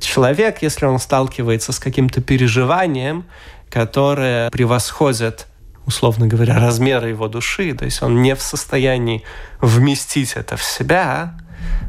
Человек, 0.00 0.62
если 0.62 0.84
он 0.84 0.98
сталкивается 0.98 1.72
с 1.72 1.78
каким-то 1.78 2.20
переживанием, 2.20 3.24
которое 3.70 4.50
превосходит 4.50 5.46
условно 5.86 6.26
говоря, 6.26 6.58
размера 6.58 7.08
его 7.08 7.28
души, 7.28 7.74
то 7.74 7.84
есть 7.84 8.02
он 8.02 8.22
не 8.22 8.34
в 8.34 8.42
состоянии 8.42 9.22
вместить 9.60 10.32
это 10.34 10.56
в 10.56 10.62
себя, 10.62 11.34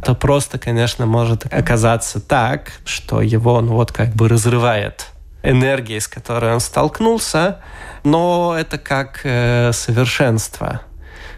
то 0.03 0.15
просто, 0.15 0.59
конечно, 0.59 1.05
может 1.05 1.51
оказаться 1.51 2.19
так, 2.19 2.71
что 2.85 3.21
его 3.21 3.61
ну, 3.61 3.73
вот 3.73 3.91
как 3.91 4.09
бы 4.09 4.29
разрывает 4.29 5.07
энергия, 5.43 5.99
с 5.99 6.07
которой 6.07 6.53
он 6.53 6.59
столкнулся, 6.59 7.59
но 8.03 8.55
это 8.57 8.77
как 8.77 9.21
э, 9.23 9.71
совершенство. 9.73 10.81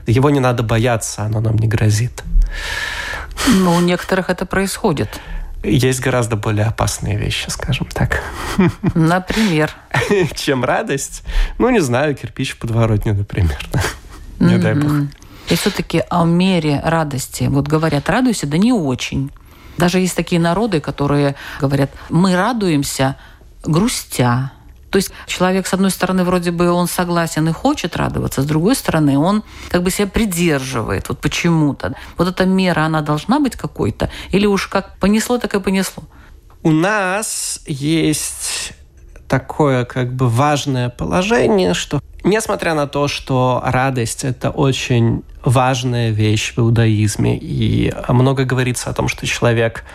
Его 0.08 0.30
не 0.30 0.39
надо 0.39 0.63
бояться, 0.63 1.24
оно 1.24 1.39
нам 1.39 1.56
не 1.58 1.68
грозит. 1.68 2.24
Ну, 3.48 3.75
у 3.75 3.80
некоторых 3.80 4.30
это 4.30 4.46
происходит. 4.46 5.20
Есть 5.63 6.00
гораздо 6.00 6.36
более 6.38 6.66
опасные 6.66 7.18
вещи, 7.18 7.50
скажем 7.50 7.88
так. 7.88 8.24
Например? 8.96 9.72
Чем 10.36 10.63
радость. 10.63 11.24
Ну, 11.58 11.70
не 11.70 11.82
знаю, 11.82 12.16
кирпич 12.16 12.51
в 12.51 12.60
подворотне, 12.60 13.13
например. 13.13 13.60
Не 14.39 14.58
дай 14.58 14.74
бог. 14.74 14.92
И 15.50 15.56
все-таки 15.56 16.04
о 16.10 16.24
мере 16.25 16.80
радости. 16.84 17.46
Вот 17.50 17.68
говорят, 17.68 18.10
радуйся, 18.10 18.48
да 18.48 18.58
не 18.58 18.72
очень. 18.72 19.32
Даже 19.78 20.00
есть 20.00 20.16
такие 20.16 20.39
народы, 20.39 20.80
которые 20.80 21.36
говорят, 21.60 21.92
мы 22.10 22.36
радуемся, 22.36 23.16
грустя. 23.63 24.51
То 24.89 24.98
есть 24.98 25.12
человек, 25.27 25.67
с 25.67 25.74
одной 25.74 25.91
стороны, 25.91 26.24
вроде 26.24 26.51
бы 26.51 26.72
он 26.72 26.88
согласен 26.88 27.48
и 27.48 27.51
хочет 27.51 27.96
радоваться, 27.96 28.41
с 28.41 28.46
другой 28.46 28.75
стороны, 28.75 29.17
он 29.17 29.43
как 29.69 29.84
бы 29.84 29.91
себя 29.91 30.08
придерживает 30.08 31.10
вот 31.10 31.19
почему-то. 31.19 31.96
Вот 32.17 32.27
эта 32.27 32.46
мера, 32.46 32.81
она 32.81 33.01
должна 33.01 33.39
быть 33.39 33.55
какой-то? 33.55 34.10
Или 34.31 34.46
уж 34.46 34.67
как 34.67 34.98
понесло, 35.00 35.38
так 35.38 35.53
и 35.53 35.60
понесло? 35.60 36.03
У 36.63 36.72
нас 36.72 37.62
есть 37.65 38.74
такое 39.27 39.86
как 39.86 40.13
бы 40.13 40.27
важное 40.27 40.89
положение, 40.89 41.74
что 41.74 42.01
несмотря 42.24 42.74
на 42.74 42.88
то, 42.88 43.08
что 43.08 43.62
радость– 43.63 44.24
это 44.25 44.50
очень 44.50 45.24
важная 45.43 46.10
вещь 46.10 46.53
в 46.55 46.60
иудаизме, 46.60 47.38
и 47.38 47.93
много 48.10 48.43
говорится 48.43 48.89
о 48.89 48.93
том, 48.93 49.08
что 49.08 49.25
человек 49.25 49.86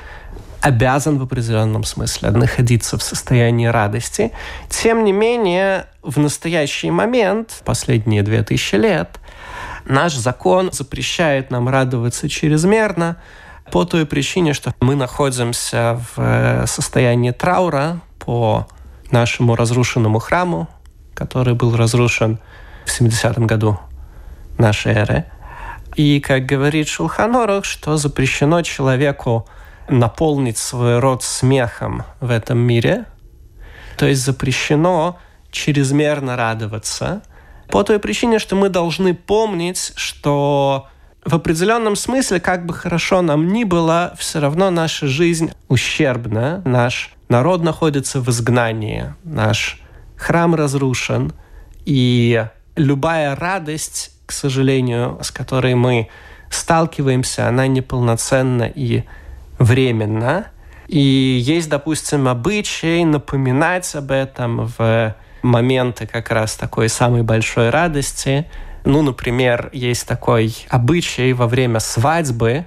обязан 0.65 1.19
в 1.19 1.23
определенном 1.23 1.85
смысле 1.85 2.31
находиться 2.31 2.97
в 2.97 3.03
состоянии 3.03 3.67
радости. 3.67 4.33
Тем 4.71 5.05
не 5.05 5.13
менее, 5.13 5.85
в 6.03 6.19
настоящий 6.19 6.91
момент, 6.91 7.61
последние 7.67 8.23
две 8.23 8.43
тысячи 8.43 8.77
лет, 8.77 9.21
наш 9.85 10.15
закон 10.15 10.73
запрещает 10.73 11.51
нам 11.51 11.69
радоваться 11.69 12.31
чрезмерно 12.31 13.19
по 13.71 13.85
той 13.85 14.07
причине, 14.07 14.55
что 14.55 14.75
мы 14.81 14.95
находимся 14.95 16.01
в 16.01 16.23
э, 16.23 16.67
состоянии 16.67 17.33
траура 17.33 18.01
по 18.19 18.67
нашему 19.11 19.57
разрушенному 19.57 20.19
храму, 20.19 20.67
который 21.13 21.53
был 21.53 21.77
разрушен 21.77 22.39
в 22.87 23.01
70-м 23.01 23.47
году 23.47 23.79
нашей 24.57 24.95
эры. 24.95 25.27
И, 25.95 26.21
как 26.21 26.47
говорит 26.47 26.89
Шулханорух, 26.89 27.67
что 27.67 27.99
запрещено 27.99 28.63
человеку 28.63 29.47
наполнить 29.89 30.59
свой 30.59 30.99
рот 30.99 31.23
смехом 31.23 32.05
в 32.21 32.31
этом 32.31 32.59
мире, 32.59 33.05
то 33.97 34.07
есть 34.07 34.25
запрещено 34.25 35.19
чрезмерно 35.51 36.37
радоваться, 36.37 37.23
по 37.69 37.83
той 37.83 37.99
причине, 37.99 38.39
что 38.39 38.57
мы 38.57 38.69
должны 38.69 39.15
помнить, 39.15 39.93
что 39.97 40.89
в 41.25 41.35
определенном 41.35 41.97
смысле, 41.97 42.41
как 42.41 42.67
бы 42.67 42.75
хорошо 42.75 43.23
нам 43.23 43.49
ни 43.49 43.65
было, 43.65 44.15
все 44.19 44.41
равно 44.41 44.71
наша 44.71 45.07
жизнь 45.07 45.53
ущербна, 45.69 46.63
наш 46.65 47.15
народ 47.29 47.63
находится 47.63 48.21
в 48.21 48.29
изгнании, 48.29 49.15
наш 49.25 49.81
храм 50.17 50.55
разрушен, 50.55 51.33
и 51.87 52.47
любая 52.77 53.35
радость, 53.37 54.13
к 54.27 54.33
сожалению, 54.33 55.19
с 55.23 55.31
которой 55.31 55.75
мы 55.75 56.09
сталкиваемся, 56.51 57.49
она 57.49 57.67
неполноценна 57.67 58.65
и 58.65 59.05
временна. 59.65 60.47
И 60.87 60.99
есть, 60.99 61.69
допустим, 61.69 62.29
обычай 62.29 63.05
напоминать 63.05 63.95
об 63.95 64.11
этом 64.11 64.71
в 64.79 65.15
моменты 65.43 66.07
как 66.07 66.31
раз 66.31 66.55
такой 66.55 66.89
самой 66.89 67.23
большой 67.23 67.71
радости. 67.71 68.47
Ну, 68.85 69.03
например, 69.03 69.71
есть 69.73 70.07
такой 70.07 70.55
обычай 70.69 71.33
во 71.33 71.47
время 71.47 71.81
свадьбы 71.81 72.67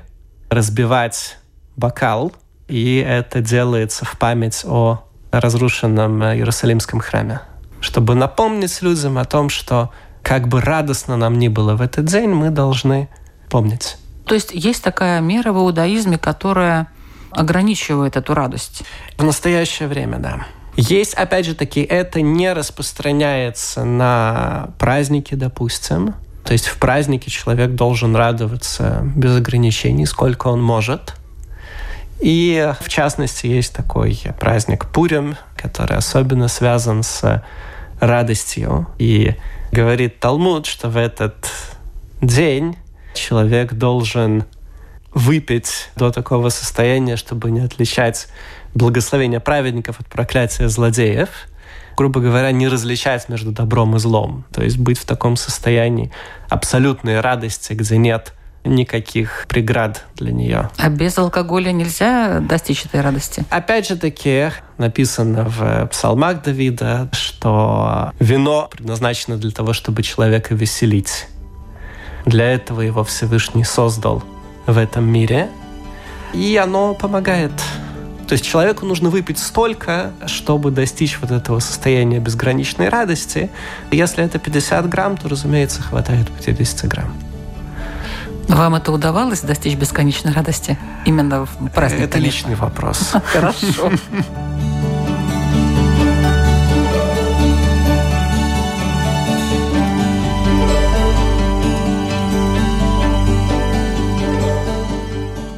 разбивать 0.50 1.38
бокал, 1.76 2.34
и 2.68 3.06
это 3.08 3.42
делается 3.42 4.06
в 4.06 4.18
память 4.18 4.64
о 4.66 5.04
разрушенном 5.32 6.24
Иерусалимском 6.24 7.00
храме, 7.00 7.42
чтобы 7.82 8.16
напомнить 8.16 8.82
людям 8.82 9.18
о 9.18 9.26
том, 9.26 9.50
что 9.50 9.92
как 10.24 10.48
бы 10.48 10.60
радостно 10.62 11.18
нам 11.18 11.38
ни 11.38 11.48
было 11.48 11.76
в 11.76 11.82
этот 11.82 12.06
день, 12.06 12.30
мы 12.30 12.50
должны 12.50 13.10
помнить. 13.50 13.98
То 14.28 14.36
есть 14.36 14.52
есть 14.54 14.84
такая 14.84 15.22
мера 15.22 15.54
в 15.54 15.58
иудаизме, 15.58 16.18
которая 16.18 16.88
ограничивает 17.32 18.18
эту 18.18 18.34
радость? 18.34 18.84
В 19.18 19.24
настоящее 19.24 19.88
время, 19.88 20.18
да. 20.18 20.46
Есть, 20.76 21.14
опять 21.16 21.46
же 21.46 21.56
таки, 21.56 21.82
это 21.82 22.22
не 22.22 22.54
распространяется 22.54 23.84
на 23.84 24.70
праздники, 24.78 25.34
допустим. 25.34 26.14
То 26.44 26.54
есть 26.54 26.68
в 26.68 26.78
празднике 26.78 27.32
человек 27.32 27.72
должен 27.72 28.16
радоваться 28.16 29.02
без 29.16 29.36
ограничений, 29.36 30.06
сколько 30.06 30.48
он 30.48 30.62
может. 30.62 31.16
И 32.20 32.74
в 32.80 32.90
частности 32.90 33.48
есть 33.48 33.74
такой 33.74 34.20
праздник 34.40 34.86
Пурим, 34.88 35.36
который 35.56 35.98
особенно 35.98 36.48
связан 36.48 37.04
с 37.04 37.44
радостью. 38.00 38.88
И 38.98 39.36
говорит 39.72 40.20
Талмуд, 40.20 40.66
что 40.66 40.90
в 40.90 40.98
этот 40.98 41.50
день 42.22 42.78
человек 43.18 43.74
должен 43.74 44.46
выпить 45.14 45.90
до 45.96 46.12
такого 46.12 46.50
состояния, 46.50 47.16
чтобы 47.16 47.52
не 47.52 47.62
отличать 47.62 48.28
благословение 48.76 49.40
праведников 49.40 50.00
от 50.00 50.08
проклятия 50.08 50.70
злодеев, 50.70 51.30
грубо 51.98 52.20
говоря, 52.22 52.52
не 52.52 52.68
различать 52.68 53.28
между 53.28 53.52
добром 53.52 53.96
и 53.96 54.00
злом. 54.00 54.46
То 54.54 54.64
есть 54.64 54.78
быть 54.78 55.00
в 55.00 55.06
таком 55.06 55.36
состоянии 55.36 56.12
абсолютной 56.50 57.20
радости, 57.20 57.74
где 57.74 57.98
нет 57.98 58.34
никаких 58.64 59.46
преград 59.48 60.06
для 60.16 60.32
нее. 60.32 60.70
А 60.78 60.90
без 60.90 61.18
алкоголя 61.18 61.72
нельзя 61.72 62.40
достичь 62.40 62.86
этой 62.86 63.02
радости? 63.02 63.44
Опять 63.50 63.88
же 63.88 63.96
таки, 63.96 64.50
написано 64.78 65.46
в 65.46 65.88
псалмах 65.88 66.44
Давида, 66.44 67.10
что 67.14 68.12
вино 68.20 68.68
предназначено 68.70 69.38
для 69.38 69.52
того, 69.52 69.74
чтобы 69.74 70.04
человека 70.04 70.54
веселить. 70.54 71.28
Для 72.28 72.52
этого 72.52 72.82
его 72.82 73.06
Всевышний 73.06 73.64
создал 73.64 74.22
в 74.66 74.78
этом 74.78 75.06
мире, 75.06 75.50
и 76.34 76.58
оно 76.62 76.94
помогает 76.94 77.54
то 78.28 78.34
есть 78.34 78.46
человеку 78.46 78.86
нужно 78.86 79.10
выпить 79.10 79.40
столько, 79.40 80.12
чтобы 80.26 80.70
достичь 80.70 81.18
вот 81.22 81.32
этого 81.32 81.60
состояния 81.60 82.20
безграничной 82.20 82.90
радости. 82.90 83.50
Если 83.90 84.22
это 84.22 84.38
50 84.38 84.90
грамм, 84.90 85.16
то, 85.16 85.30
разумеется, 85.30 85.82
хватает 85.82 86.28
50 86.46 86.90
грамм. 86.90 87.14
Вам 88.50 88.76
это 88.76 88.92
удавалось 88.92 89.40
достичь 89.40 89.76
бесконечной 89.76 90.34
радости 90.34 90.78
именно 91.06 91.46
в 91.46 91.70
праздник? 91.70 92.02
Это 92.02 92.18
личный 92.18 92.56
вопрос. 92.56 93.14
Хорошо. 93.32 93.94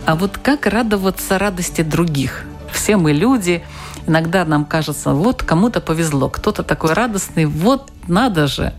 А 0.10 0.16
вот 0.16 0.40
как 0.40 0.66
радоваться 0.66 1.38
радости 1.38 1.82
других? 1.82 2.44
все 2.72 2.98
мы 2.98 3.14
люди. 3.14 3.64
Иногда 4.08 4.44
нам 4.44 4.66
кажется, 4.66 5.12
вот 5.14 5.44
кому-то 5.44 5.82
повезло, 5.82 6.30
кто-то 6.30 6.64
такой 6.64 6.94
радостный, 6.94 7.46
вот 7.46 7.92
надо 8.08 8.48
же. 8.48 8.74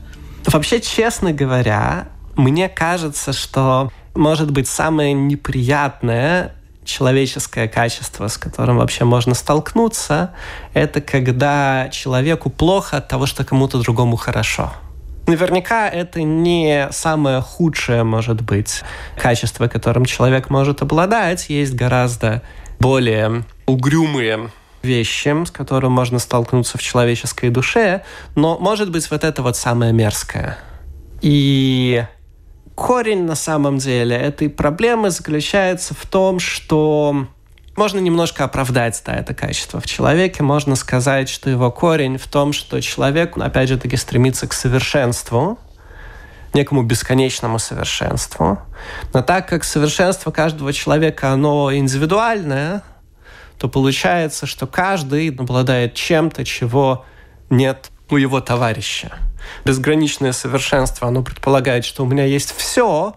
Вообще, 0.46 0.80
честно 0.80 1.32
говоря, 1.32 2.08
мне 2.34 2.68
кажется, 2.68 3.32
что 3.32 3.92
может 4.16 4.50
быть 4.50 4.66
самое 4.66 5.12
неприятное 5.12 6.56
человеческое 6.84 7.68
качество, 7.68 8.26
с 8.26 8.36
которым 8.36 8.78
вообще 8.78 9.04
можно 9.04 9.34
столкнуться, 9.34 10.34
это 10.74 11.00
когда 11.00 11.90
человеку 11.90 12.50
плохо 12.50 12.96
от 12.96 13.06
того, 13.06 13.26
что 13.26 13.44
кому-то 13.44 13.80
другому 13.80 14.16
хорошо. 14.16 14.72
Наверняка 15.26 15.88
это 15.88 16.22
не 16.22 16.88
самое 16.90 17.40
худшее, 17.40 18.04
может 18.04 18.40
быть, 18.40 18.82
качество, 19.16 19.68
которым 19.68 20.04
человек 20.04 20.50
может 20.50 20.82
обладать. 20.82 21.48
Есть 21.50 21.74
гораздо 21.74 22.42
более 22.80 23.44
угрюмые 23.66 24.50
вещи, 24.82 25.44
с 25.44 25.50
которым 25.50 25.92
можно 25.92 26.18
столкнуться 26.18 26.78
в 26.78 26.82
человеческой 26.82 27.50
душе, 27.50 28.02
но, 28.34 28.58
может 28.58 28.90
быть, 28.90 29.10
вот 29.10 29.24
это 29.24 29.42
вот 29.42 29.56
самое 29.56 29.92
мерзкое. 29.92 30.58
И 31.20 32.02
корень 32.74 33.24
на 33.24 33.34
самом 33.34 33.78
деле 33.78 34.16
этой 34.16 34.48
проблемы 34.48 35.10
заключается 35.10 35.94
в 35.94 36.06
том, 36.06 36.38
что 36.38 37.26
можно 37.76 37.98
немножко 37.98 38.44
оправдать 38.44 39.00
да, 39.06 39.14
это 39.14 39.34
качество 39.34 39.80
в 39.80 39.86
человеке. 39.86 40.42
Можно 40.42 40.76
сказать, 40.76 41.28
что 41.28 41.48
его 41.48 41.70
корень 41.70 42.18
в 42.18 42.26
том, 42.26 42.52
что 42.52 42.80
человек, 42.80 43.36
опять 43.38 43.68
же 43.68 43.78
таки, 43.78 43.96
стремится 43.96 44.46
к 44.46 44.52
совершенству, 44.52 45.58
некому 46.52 46.82
бесконечному 46.82 47.58
совершенству. 47.58 48.58
Но 49.12 49.22
так 49.22 49.48
как 49.48 49.64
совершенство 49.64 50.30
каждого 50.30 50.72
человека, 50.72 51.30
оно 51.30 51.72
индивидуальное, 51.74 52.82
то 53.58 53.68
получается, 53.68 54.46
что 54.46 54.66
каждый 54.66 55.28
обладает 55.28 55.94
чем-то, 55.94 56.44
чего 56.44 57.04
нет 57.50 57.90
у 58.08 58.16
его 58.16 58.40
товарища. 58.40 59.12
Безграничное 59.64 60.32
совершенство, 60.32 61.08
оно 61.08 61.22
предполагает, 61.22 61.84
что 61.84 62.04
у 62.04 62.06
меня 62.06 62.24
есть 62.24 62.54
все, 62.56 63.14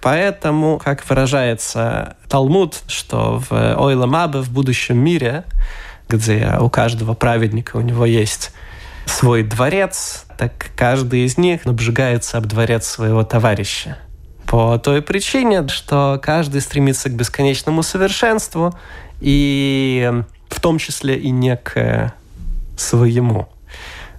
Поэтому, 0.00 0.78
как 0.78 1.08
выражается 1.08 2.16
Талмуд, 2.28 2.82
что 2.86 3.42
в 3.48 3.52
Ойла 3.52 4.06
Мабе, 4.06 4.40
в 4.40 4.50
будущем 4.50 4.98
мире, 4.98 5.44
где 6.08 6.56
у 6.58 6.70
каждого 6.70 7.14
праведника 7.14 7.76
у 7.76 7.80
него 7.80 8.06
есть 8.06 8.52
свой 9.06 9.42
дворец, 9.42 10.24
так 10.38 10.70
каждый 10.76 11.24
из 11.24 11.36
них 11.36 11.66
обжигается 11.66 12.38
об 12.38 12.46
дворец 12.46 12.86
своего 12.86 13.24
товарища. 13.24 13.98
По 14.46 14.78
той 14.78 15.02
причине, 15.02 15.68
что 15.68 16.18
каждый 16.22 16.60
стремится 16.60 17.08
к 17.08 17.14
бесконечному 17.14 17.82
совершенству, 17.82 18.74
и 19.20 20.10
в 20.48 20.60
том 20.60 20.78
числе 20.78 21.18
и 21.18 21.30
не 21.30 21.56
к 21.56 22.12
своему. 22.76 23.48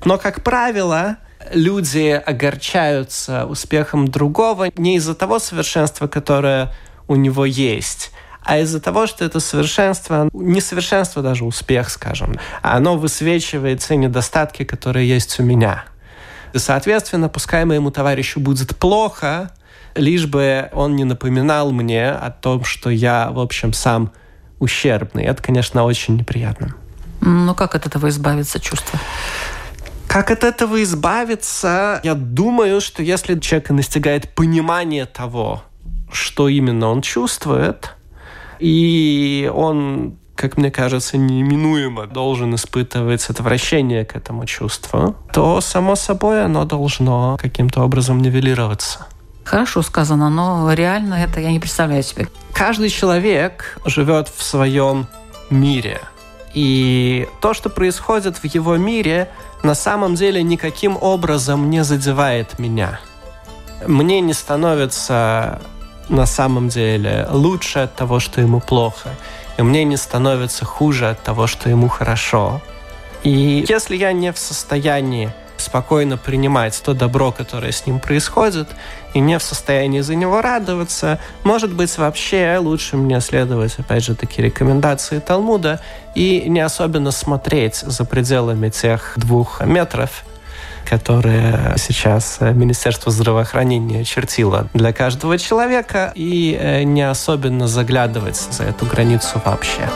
Но, 0.05 0.17
как 0.17 0.43
правило, 0.43 1.17
люди 1.53 2.09
огорчаются 2.09 3.45
успехом 3.45 4.07
другого 4.07 4.67
не 4.75 4.95
из-за 4.97 5.15
того 5.15 5.39
совершенства, 5.39 6.07
которое 6.07 6.73
у 7.07 7.15
него 7.15 7.45
есть, 7.45 8.11
а 8.43 8.59
из-за 8.59 8.79
того, 8.79 9.07
что 9.07 9.25
это 9.25 9.39
совершенство, 9.39 10.29
несовершенство 10.33 11.21
даже 11.21 11.45
успех, 11.45 11.89
скажем, 11.89 12.39
оно 12.61 12.97
высвечивает 12.97 13.79
те 13.79 13.95
недостатки, 13.95 14.63
которые 14.63 15.07
есть 15.07 15.39
у 15.39 15.43
меня. 15.43 15.85
И, 16.53 16.57
соответственно, 16.57 17.29
пускай 17.29 17.65
моему 17.65 17.91
товарищу 17.91 18.39
будет 18.39 18.75
плохо, 18.75 19.51
лишь 19.95 20.25
бы 20.25 20.69
он 20.73 20.95
не 20.95 21.03
напоминал 21.03 21.71
мне 21.71 22.09
о 22.09 22.31
том, 22.31 22.63
что 22.63 22.89
я, 22.89 23.29
в 23.31 23.39
общем, 23.39 23.73
сам 23.73 24.11
ущербный. 24.59 25.23
Это, 25.23 25.41
конечно, 25.41 25.83
очень 25.83 26.17
неприятно. 26.17 26.75
Ну, 27.21 27.53
как 27.53 27.75
от 27.75 27.85
этого 27.85 28.09
избавиться 28.09 28.59
чувство? 28.59 28.99
Как 30.11 30.29
от 30.29 30.43
этого 30.43 30.83
избавиться? 30.83 32.01
Я 32.03 32.15
думаю, 32.15 32.81
что 32.81 33.01
если 33.01 33.39
человек 33.39 33.69
настигает 33.69 34.35
понимание 34.35 35.05
того, 35.05 35.63
что 36.11 36.49
именно 36.49 36.89
он 36.89 37.01
чувствует, 37.01 37.95
и 38.59 39.49
он, 39.55 40.17
как 40.35 40.57
мне 40.57 40.69
кажется, 40.69 41.15
неименуемо 41.15 42.07
должен 42.07 42.53
испытывать 42.55 43.29
отвращение 43.29 44.03
к 44.03 44.17
этому 44.17 44.45
чувству, 44.45 45.15
то, 45.31 45.61
само 45.61 45.95
собой, 45.95 46.43
оно 46.43 46.65
должно 46.65 47.37
каким-то 47.41 47.81
образом 47.81 48.21
нивелироваться. 48.21 49.07
Хорошо 49.45 49.81
сказано, 49.81 50.29
но 50.29 50.73
реально 50.73 51.13
это 51.13 51.39
я 51.39 51.51
не 51.51 51.59
представляю 51.61 52.03
себе. 52.03 52.27
Каждый 52.51 52.89
человек 52.89 53.79
живет 53.85 54.27
в 54.27 54.43
своем 54.43 55.07
мире. 55.49 56.01
И 56.53 57.27
то, 57.41 57.53
что 57.53 57.69
происходит 57.69 58.37
в 58.37 58.45
его 58.45 58.77
мире, 58.77 59.29
на 59.63 59.75
самом 59.75 60.15
деле 60.15 60.43
никаким 60.43 60.97
образом 60.99 61.69
не 61.69 61.83
задевает 61.83 62.59
меня. 62.59 62.99
Мне 63.87 64.21
не 64.21 64.33
становится 64.33 65.61
на 66.09 66.25
самом 66.25 66.69
деле 66.69 67.27
лучше 67.31 67.79
от 67.79 67.95
того, 67.95 68.19
что 68.19 68.41
ему 68.41 68.59
плохо. 68.59 69.09
И 69.57 69.61
мне 69.61 69.83
не 69.83 69.97
становится 69.97 70.65
хуже 70.65 71.09
от 71.09 71.23
того, 71.23 71.47
что 71.47 71.69
ему 71.69 71.87
хорошо. 71.87 72.61
И 73.23 73.65
если 73.67 73.95
я 73.95 74.11
не 74.11 74.31
в 74.31 74.37
состоянии 74.37 75.31
спокойно 75.57 76.17
принимать 76.17 76.81
то 76.83 76.93
добро, 76.93 77.31
которое 77.31 77.71
с 77.71 77.85
ним 77.85 77.99
происходит, 77.99 78.67
и 79.13 79.19
не 79.19 79.37
в 79.37 79.43
состоянии 79.43 80.01
за 80.01 80.15
него 80.15 80.41
радоваться, 80.41 81.19
может 81.43 81.73
быть, 81.73 81.97
вообще 81.97 82.57
лучше 82.59 82.97
мне 82.97 83.19
следовать, 83.21 83.75
опять 83.77 84.03
же, 84.03 84.15
такие 84.15 84.45
рекомендации 84.45 85.19
Талмуда 85.19 85.79
и 86.15 86.45
не 86.47 86.61
особенно 86.61 87.11
смотреть 87.11 87.75
за 87.75 88.05
пределами 88.05 88.69
тех 88.69 89.13
двух 89.17 89.61
метров, 89.65 90.23
которые 90.89 91.75
сейчас 91.77 92.39
Министерство 92.41 93.11
здравоохранения 93.11 94.03
чертило 94.03 94.67
для 94.73 94.93
каждого 94.93 95.37
человека, 95.37 96.11
и 96.15 96.57
э, 96.59 96.83
не 96.83 97.07
особенно 97.07 97.67
заглядывать 97.67 98.37
за 98.37 98.63
эту 98.63 98.85
границу 98.85 99.41
вообще. 99.45 99.89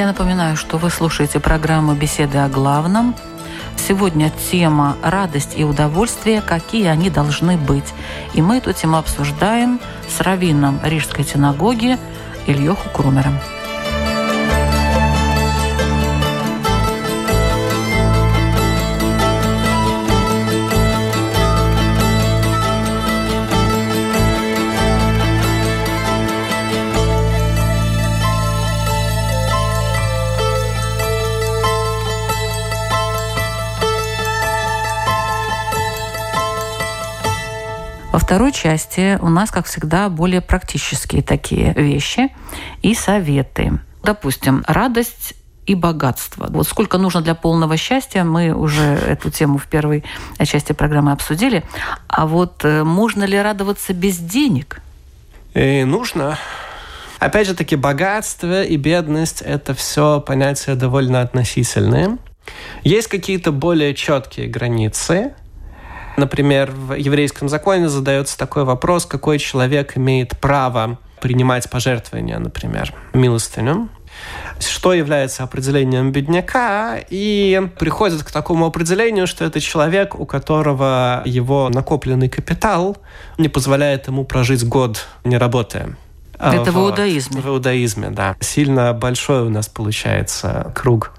Я 0.00 0.06
напоминаю, 0.06 0.56
что 0.56 0.78
вы 0.78 0.88
слушаете 0.88 1.40
программу 1.40 1.92
«Беседы 1.92 2.38
о 2.38 2.48
главном». 2.48 3.14
Сегодня 3.76 4.32
тема 4.50 4.96
«Радость 5.02 5.52
и 5.58 5.62
удовольствие. 5.62 6.40
Какие 6.40 6.86
они 6.86 7.10
должны 7.10 7.58
быть?». 7.58 7.92
И 8.32 8.40
мы 8.40 8.56
эту 8.56 8.72
тему 8.72 8.96
обсуждаем 8.96 9.78
с 10.08 10.22
раввином 10.22 10.80
Рижской 10.82 11.22
синагоги 11.22 11.98
Ильёху 12.46 12.88
Крумером. 12.94 13.38
Второй 38.20 38.52
части 38.52 39.18
у 39.20 39.28
нас, 39.28 39.50
как 39.50 39.66
всегда, 39.66 40.08
более 40.08 40.40
практические 40.40 41.22
такие 41.22 41.72
вещи 41.74 42.28
и 42.82 42.94
советы. 42.94 43.80
Допустим, 44.02 44.64
радость 44.68 45.34
и 45.66 45.74
богатство. 45.74 46.46
Вот 46.50 46.66
сколько 46.66 46.98
нужно 46.98 47.20
для 47.20 47.34
полного 47.34 47.76
счастья, 47.76 48.24
мы 48.24 48.52
уже 48.52 48.82
эту 48.82 49.30
тему 49.30 49.58
в 49.58 49.66
первой 49.66 50.04
части 50.42 50.72
программы 50.72 51.12
обсудили. 51.12 51.64
А 52.08 52.26
вот 52.26 52.64
э, 52.64 52.82
можно 52.82 53.24
ли 53.24 53.40
радоваться 53.40 53.92
без 53.92 54.18
денег? 54.18 54.80
И 55.54 55.84
нужно. 55.84 56.38
Опять 57.18 57.46
же 57.46 57.54
таки, 57.54 57.76
богатство 57.76 58.62
и 58.62 58.76
бедность– 58.76 59.42
это 59.46 59.74
все 59.74 60.20
понятия 60.20 60.74
довольно 60.74 61.20
относительные. 61.20 62.16
Есть 62.82 63.08
какие-то 63.08 63.52
более 63.52 63.94
четкие 63.94 64.48
границы, 64.48 65.34
Например, 66.20 66.70
в 66.70 66.92
еврейском 66.92 67.48
законе 67.48 67.88
задается 67.88 68.36
такой 68.36 68.64
вопрос, 68.64 69.06
какой 69.06 69.38
человек 69.38 69.96
имеет 69.96 70.38
право 70.38 70.98
принимать 71.22 71.70
пожертвования, 71.70 72.38
например, 72.38 72.92
милостыню 73.14 73.88
что 74.58 74.92
является 74.92 75.44
определением 75.44 76.12
бедняка, 76.12 76.98
и 77.08 77.70
приходит 77.78 78.22
к 78.22 78.30
такому 78.30 78.66
определению, 78.66 79.26
что 79.26 79.46
это 79.46 79.60
человек, 79.60 80.18
у 80.18 80.26
которого 80.26 81.22
его 81.24 81.70
накопленный 81.70 82.28
капитал 82.28 82.98
не 83.38 83.48
позволяет 83.48 84.08
ему 84.08 84.24
прожить 84.24 84.66
год, 84.68 85.06
не 85.24 85.38
работая. 85.38 85.96
Это 86.34 86.70
вот. 86.72 86.74
в 86.74 86.78
иудаизме. 86.90 87.40
В 87.40 87.48
иудаизме, 87.48 88.10
да. 88.10 88.36
Сильно 88.40 88.92
большой 88.92 89.42
у 89.42 89.48
нас 89.48 89.68
получается 89.68 90.70
круг 90.74 91.12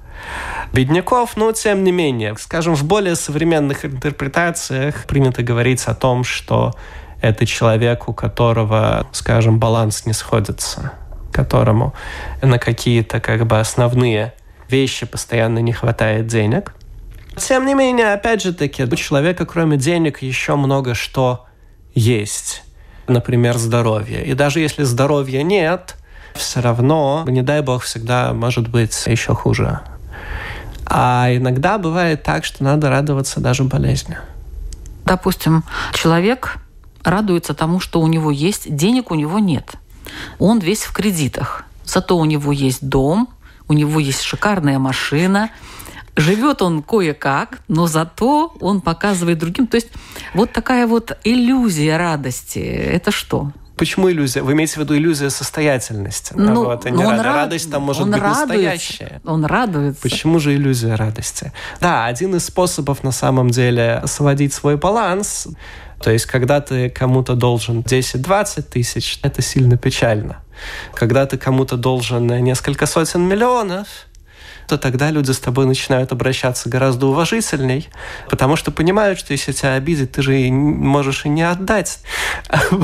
бедняков, 0.73 1.36
но 1.36 1.51
тем 1.51 1.84
не 1.84 1.91
менее, 1.91 2.36
скажем, 2.38 2.75
в 2.75 2.84
более 2.84 3.15
современных 3.15 3.86
интерпретациях 3.86 5.05
принято 5.05 5.43
говорить 5.43 5.84
о 5.86 5.95
том, 5.95 6.23
что 6.23 6.73
это 7.21 7.45
человек, 7.45 8.07
у 8.07 8.13
которого, 8.13 9.07
скажем, 9.12 9.60
баланс 9.60 10.05
не 10.05 10.13
сходится, 10.13 10.93
которому 11.31 11.93
на 12.41 12.57
какие-то 12.57 13.19
как 13.19 13.45
бы 13.45 13.60
основные 13.60 14.34
вещи 14.69 15.05
постоянно 15.05 15.60
не 15.60 15.73
хватает 15.73 16.27
денег. 16.27 16.73
Тем 17.38 17.65
не 17.65 17.75
менее, 17.75 18.13
опять 18.13 18.41
же 18.41 18.53
таки, 18.53 18.84
у 18.84 18.95
человека 18.95 19.45
кроме 19.45 19.77
денег 19.77 20.21
еще 20.21 20.55
много 20.55 20.95
что 20.95 21.45
есть. 21.93 22.63
Например, 23.07 23.57
здоровье. 23.57 24.23
И 24.25 24.34
даже 24.34 24.60
если 24.60 24.84
здоровья 24.84 25.43
нет, 25.43 25.95
все 26.36 26.62
равно, 26.62 27.25
не 27.27 27.41
дай 27.41 27.62
бог, 27.62 27.84
всегда 27.84 28.34
может 28.34 28.69
быть 28.69 29.05
еще 29.05 29.34
хуже. 29.34 29.81
А 30.93 31.34
иногда 31.34 31.77
бывает 31.77 32.21
так, 32.23 32.43
что 32.43 32.65
надо 32.65 32.89
радоваться 32.89 33.39
даже 33.39 33.63
болезни. 33.63 34.17
Допустим, 35.06 35.63
человек 35.93 36.58
радуется 37.01 37.54
тому, 37.54 37.80
что 37.80 38.01
у 38.01 38.08
него 38.08 38.30
есть, 38.30 38.75
денег 38.75 39.10
у 39.10 39.15
него 39.15 39.39
нет. 39.39 39.71
Он 40.38 40.60
весь 40.60 40.84
в 40.84 40.91
кредитах. 40.91 41.63
Зато 41.86 42.17
у 42.17 42.25
него 42.25 42.51
есть 42.51 42.86
дом, 42.86 43.30
у 43.69 43.73
него 43.73 44.01
есть 44.01 44.21
шикарная 44.21 44.80
машина, 44.80 45.49
живет 46.17 46.62
он 46.62 46.84
кое-как, 46.84 47.60
но 47.69 47.88
зато 47.88 48.54
он 48.60 48.82
показывает 48.82 49.38
другим. 49.39 49.67
То 49.67 49.75
есть 49.75 49.91
вот 50.34 50.51
такая 50.51 50.88
вот 50.88 51.17
иллюзия 51.23 51.95
радости. 51.95 52.60
Это 52.60 53.12
что? 53.12 53.54
Почему 53.81 54.11
иллюзия? 54.11 54.43
Вы 54.43 54.53
имеете 54.53 54.75
в 54.75 54.77
виду 54.77 54.95
иллюзия 54.95 55.31
состоятельности? 55.31 56.33
Ну, 56.35 56.65
вот, 56.65 56.85
а 56.85 56.91
не 56.91 57.03
он 57.03 57.15
рад... 57.15 57.25
Радость 57.25 57.71
там 57.71 57.81
может 57.81 58.03
он 58.03 58.11
быть 58.11 58.21
радуется, 58.21 58.45
настоящая. 58.45 59.21
Он 59.25 59.43
радуется. 59.43 59.99
Почему 60.03 60.37
же 60.37 60.53
иллюзия 60.53 60.93
радости? 60.93 61.51
Да, 61.79 62.05
один 62.05 62.35
из 62.35 62.45
способов 62.45 63.03
на 63.03 63.11
самом 63.11 63.49
деле 63.49 64.03
сводить 64.05 64.53
свой 64.53 64.77
баланс 64.77 65.47
то 65.99 66.11
есть, 66.11 66.25
когда 66.25 66.61
ты 66.61 66.89
кому-то 66.89 67.35
должен 67.35 67.81
10-20 67.81 68.63
тысяч, 68.63 69.19
это 69.21 69.41
сильно 69.41 69.77
печально. 69.77 70.43
Когда 70.93 71.25
ты 71.25 71.37
кому-то 71.37 71.77
должен 71.77 72.27
несколько 72.43 72.87
сотен 72.87 73.21
миллионов, 73.21 73.87
то 74.71 74.77
тогда 74.77 75.12
люди 75.12 75.31
с 75.31 75.39
тобой 75.39 75.65
начинают 75.65 76.13
обращаться 76.13 76.69
гораздо 76.69 77.07
уважительней, 77.07 77.89
потому 78.29 78.55
что 78.55 78.71
понимают, 78.71 79.19
что 79.19 79.34
если 79.34 79.51
тебя 79.51 79.73
обидеть, 79.73 80.13
ты 80.13 80.21
же 80.21 80.31
можешь 80.49 81.25
и 81.25 81.29
не 81.29 81.43
отдать. 81.43 81.99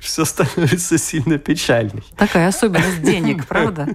Все 0.00 0.24
становится 0.24 0.96
сильно 0.96 1.36
печальней. 1.36 2.02
Такая 2.16 2.48
особенность 2.48 3.02
денег, 3.02 3.46
правда? 3.46 3.88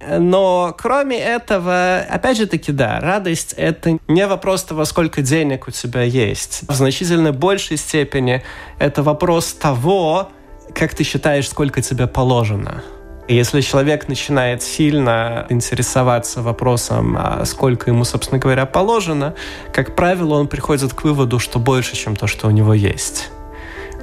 Но 0.00 0.74
кроме 0.78 1.18
этого, 1.18 1.98
опять 1.98 2.38
же 2.38 2.46
таки, 2.46 2.72
да, 2.72 2.98
радость– 3.00 3.52
это 3.58 3.98
не 4.08 4.26
вопрос 4.26 4.64
того, 4.64 4.86
сколько 4.86 5.20
денег 5.20 5.68
у 5.68 5.70
тебя 5.70 6.00
есть. 6.02 6.62
В 6.66 6.72
значительно 6.72 7.34
большей 7.34 7.76
степени 7.76 8.42
это 8.78 9.02
вопрос 9.02 9.52
того, 9.52 10.30
как 10.74 10.94
ты 10.94 11.04
считаешь, 11.04 11.46
сколько 11.46 11.82
тебе 11.82 12.06
положено. 12.06 12.82
Если 13.28 13.60
человек 13.60 14.08
начинает 14.08 14.62
сильно 14.62 15.46
интересоваться 15.50 16.40
вопросом, 16.40 17.14
а 17.18 17.44
сколько 17.44 17.90
ему, 17.90 18.04
собственно 18.04 18.38
говоря, 18.38 18.64
положено, 18.64 19.34
как 19.70 19.94
правило, 19.94 20.34
он 20.36 20.48
приходит 20.48 20.94
к 20.94 21.04
выводу, 21.04 21.38
что 21.38 21.58
больше, 21.58 21.94
чем 21.94 22.16
то, 22.16 22.26
что 22.26 22.48
у 22.48 22.50
него 22.50 22.72
есть 22.72 23.30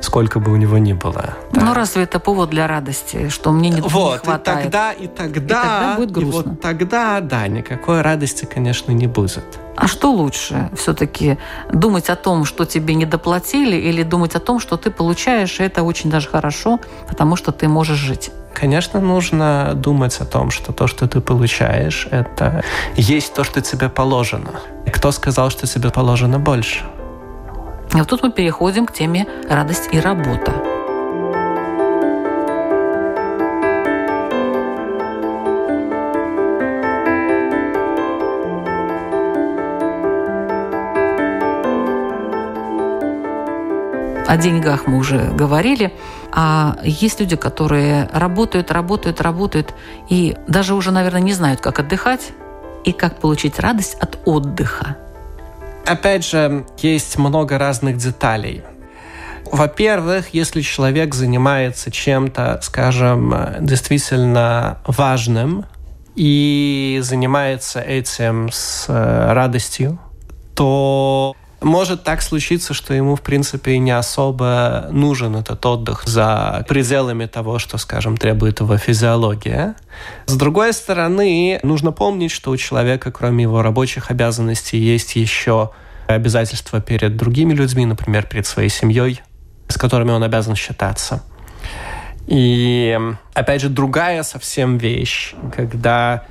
сколько 0.01 0.39
бы 0.39 0.51
у 0.51 0.55
него 0.55 0.77
ни 0.77 0.93
было. 0.93 1.35
Да. 1.51 1.61
Ну, 1.61 1.73
разве 1.73 2.03
это 2.03 2.19
повод 2.19 2.49
для 2.51 2.67
радости, 2.67 3.29
что 3.29 3.51
мне 3.51 3.69
не, 3.69 3.81
вот, 3.81 4.13
не 4.13 4.17
хватает? 4.19 4.59
И 4.59 4.63
тогда, 4.63 4.91
и 4.91 5.07
тогда, 5.07 5.39
и 5.39 5.39
тогда 5.39 5.95
будет 5.97 6.11
грустно. 6.11 6.39
И 6.39 6.43
вот 6.43 6.61
тогда, 6.61 7.19
да, 7.21 7.47
никакой 7.47 8.01
радости, 8.01 8.45
конечно, 8.45 8.91
не 8.91 9.07
будет. 9.07 9.43
А 9.75 9.87
что 9.87 10.11
лучше 10.11 10.69
все-таки? 10.75 11.37
Думать 11.73 12.09
о 12.09 12.15
том, 12.15 12.45
что 12.45 12.65
тебе 12.65 12.93
не 12.93 13.05
доплатили, 13.05 13.75
или 13.75 14.03
думать 14.03 14.35
о 14.35 14.39
том, 14.39 14.59
что 14.59 14.77
ты 14.77 14.91
получаешь, 14.91 15.59
и 15.59 15.63
это 15.63 15.81
очень 15.81 16.09
даже 16.09 16.29
хорошо, 16.29 16.79
потому 17.07 17.35
что 17.35 17.51
ты 17.51 17.67
можешь 17.67 17.97
жить? 17.97 18.31
Конечно, 18.55 19.01
нужно 19.01 19.73
думать 19.75 20.21
о 20.21 20.25
том, 20.25 20.49
что 20.49 20.71
то, 20.71 20.87
что 20.87 21.07
ты 21.07 21.19
получаешь, 21.19 22.07
это 22.09 22.63
есть 22.95 23.33
то, 23.33 23.43
что 23.43 23.61
тебе 23.61 23.89
положено. 23.89 24.61
Кто 24.93 25.11
сказал, 25.11 25.49
что 25.49 25.67
тебе 25.67 25.91
положено 25.91 26.39
больше? 26.39 26.83
И 27.93 27.97
вот 27.97 28.07
тут 28.07 28.23
мы 28.23 28.31
переходим 28.31 28.85
к 28.85 28.93
теме 28.93 29.27
радость 29.49 29.89
и 29.91 29.99
работа. 29.99 30.74
О 44.27 44.37
деньгах 44.37 44.87
мы 44.87 44.97
уже 44.97 45.31
говорили. 45.31 45.93
А 46.31 46.77
есть 46.83 47.19
люди, 47.19 47.35
которые 47.35 48.09
работают, 48.11 48.71
работают, 48.71 49.21
работают, 49.21 49.73
и 50.09 50.35
даже 50.47 50.73
уже, 50.73 50.91
наверное, 50.91 51.21
не 51.21 51.33
знают, 51.33 51.61
как 51.61 51.79
отдыхать 51.79 52.31
и 52.83 52.91
как 52.91 53.19
получить 53.19 53.59
радость 53.59 53.95
от 53.95 54.17
отдыха. 54.25 54.97
Опять 55.85 56.25
же, 56.25 56.65
есть 56.79 57.17
много 57.17 57.57
разных 57.57 57.97
деталей. 57.97 58.63
Во-первых, 59.51 60.33
если 60.33 60.61
человек 60.61 61.13
занимается 61.13 61.91
чем-то, 61.91 62.59
скажем, 62.63 63.33
действительно 63.59 64.79
важным 64.87 65.65
и 66.15 66.99
занимается 67.03 67.79
этим 67.79 68.49
с 68.51 68.85
э, 68.87 69.33
радостью, 69.33 69.99
то 70.55 71.35
может 71.65 72.03
так 72.03 72.21
случиться, 72.21 72.73
что 72.75 72.93
ему, 72.93 73.15
в 73.15 73.21
принципе, 73.21 73.79
не 73.79 73.91
особо 73.91 74.87
нужен 74.91 75.35
этот 75.35 75.65
отдых 75.65 76.03
за 76.05 76.63
пределами 76.69 77.25
того, 77.25 77.57
что, 77.57 77.77
скажем, 77.79 78.17
требует 78.17 78.59
его 78.59 78.77
физиология. 78.77 79.75
С 80.27 80.35
другой 80.37 80.73
стороны, 80.73 81.59
нужно 81.63 81.91
помнить, 81.91 82.31
что 82.31 82.51
у 82.51 82.57
человека, 82.57 83.11
кроме 83.11 83.43
его 83.43 83.63
рабочих 83.63 84.11
обязанностей, 84.11 84.77
есть 84.77 85.15
еще 85.15 85.71
обязательства 86.07 86.81
перед 86.81 87.17
другими 87.17 87.53
людьми, 87.53 87.83
например, 87.85 88.27
перед 88.27 88.45
своей 88.45 88.69
семьей, 88.69 89.21
с 89.67 89.75
которыми 89.75 90.11
он 90.11 90.23
обязан 90.23 90.55
считаться. 90.55 91.23
И, 92.27 92.95
опять 93.33 93.61
же, 93.61 93.69
другая 93.69 94.21
совсем 94.21 94.77
вещь, 94.77 95.33
когда 95.55 96.25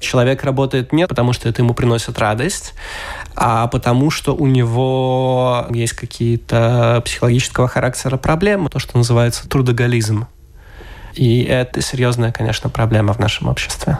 человек 0.00 0.44
работает 0.44 0.92
не 0.92 1.06
потому, 1.06 1.32
что 1.32 1.48
это 1.48 1.62
ему 1.62 1.74
приносит 1.74 2.18
радость, 2.18 2.74
а 3.40 3.68
потому 3.68 4.10
что 4.10 4.34
у 4.34 4.46
него 4.46 5.66
есть 5.70 5.92
какие-то 5.92 7.00
психологического 7.04 7.68
характера 7.68 8.16
проблемы, 8.16 8.68
то, 8.68 8.80
что 8.80 8.98
называется 8.98 9.48
трудоголизм. 9.48 10.26
И 11.14 11.44
это 11.44 11.80
серьезная, 11.80 12.32
конечно, 12.32 12.68
проблема 12.68 13.12
в 13.12 13.20
нашем 13.20 13.46
обществе. 13.46 13.98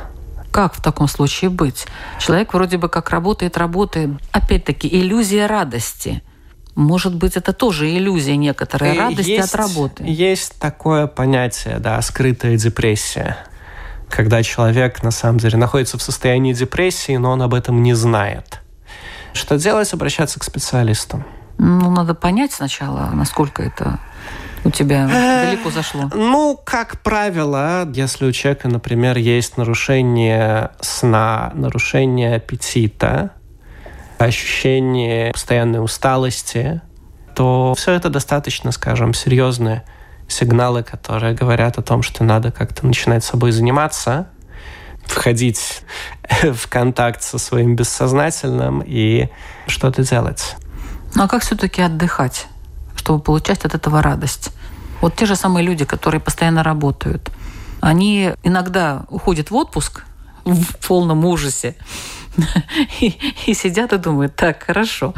Как 0.51 0.75
в 0.75 0.83
таком 0.83 1.07
случае 1.07 1.51
быть? 1.51 1.87
Человек 2.19 2.53
вроде 2.53 2.79
бы 2.79 2.89
как 2.89 3.11
работает, 3.11 3.57
работает. 3.57 4.11
Опять-таки, 4.33 4.89
иллюзия 4.89 5.47
радости. 5.47 6.21
Может 6.75 7.15
быть, 7.15 7.37
это 7.37 7.53
тоже 7.53 7.89
иллюзия 7.89 8.37
некоторая 8.37 8.95
И 8.95 8.99
радости 8.99 9.31
есть, 9.31 9.55
от 9.55 9.55
работы. 9.55 10.05
Есть 10.05 10.59
такое 10.59 11.07
понятие, 11.07 11.79
да, 11.79 12.03
скрытая 12.03 12.57
депрессия. 12.57 13.37
Когда 14.09 14.43
человек, 14.43 15.05
на 15.05 15.13
самом 15.13 15.39
деле, 15.39 15.59
находится 15.59 15.97
в 15.97 16.03
состоянии 16.03 16.53
депрессии, 16.53 17.17
но 17.17 17.31
он 17.31 17.43
об 17.43 17.55
этом 17.55 17.85
не 17.85 17.95
знает. 17.95 18.63
Что 19.39 19.57
делать? 19.57 19.93
Обращаться 19.93 20.41
к 20.41 20.45
специалистам. 20.45 21.25
Ну, 21.59 21.91
надо 21.91 22.15
понять 22.15 22.53
сначала, 22.53 23.11
насколько 23.13 23.63
это 23.63 24.01
у 24.65 24.71
тебя 24.71 25.09
э, 25.11 25.47
далеко 25.47 25.71
зашло? 25.71 26.11
Ну, 26.13 26.61
как 26.63 27.01
правило, 27.03 27.89
если 27.95 28.27
у 28.27 28.33
человека, 28.33 28.69
например, 28.69 29.17
есть 29.17 29.57
нарушение 29.57 30.73
сна, 30.81 31.53
нарушение 31.55 32.37
аппетита, 32.37 33.31
ощущение 34.19 35.33
постоянной 35.33 35.83
усталости, 35.83 36.81
то 37.35 37.75
все 37.77 37.93
это 37.93 38.11
достаточно, 38.11 38.73
скажем, 38.73 39.15
серьезные 39.15 39.85
сигналы, 40.27 40.83
которые 40.83 41.35
говорят 41.35 41.79
о 41.79 41.83
том, 41.83 42.03
что 42.03 42.25
надо 42.25 42.51
как-то 42.51 42.85
начинать 42.87 43.23
собой 43.23 43.53
заниматься 43.53 44.29
входить 45.09 45.83
в 46.43 46.69
контакт 46.69 47.23
со 47.23 47.39
своим 47.39 47.75
бессознательным 47.77 48.83
и 48.87 49.29
что-то 49.67 50.05
делать. 50.05 50.57
Ну 51.15 51.25
а 51.25 51.29
как 51.29 51.43
все-таки 51.43 51.83
отдыхать, 51.83 52.47
чтобы 52.97 53.21
получать 53.23 53.65
от 53.65 53.75
этого 53.75 54.03
радость? 54.03 54.51
Вот 55.01 55.17
те 55.17 55.27
же 55.27 55.37
самые 55.37 55.65
люди, 55.65 55.85
которые 55.85 56.21
постоянно 56.21 56.63
работают, 56.63 57.31
они 57.81 58.33
иногда 58.43 59.05
уходят 59.09 59.51
в 59.51 59.57
отпуск 59.57 60.05
в 60.45 60.87
полном 60.87 61.25
ужасе 61.25 61.77
и, 63.01 63.17
и 63.47 63.55
сидят 63.55 63.93
и 63.93 63.99
думают, 63.99 64.35
так, 64.35 64.65
хорошо, 64.65 65.15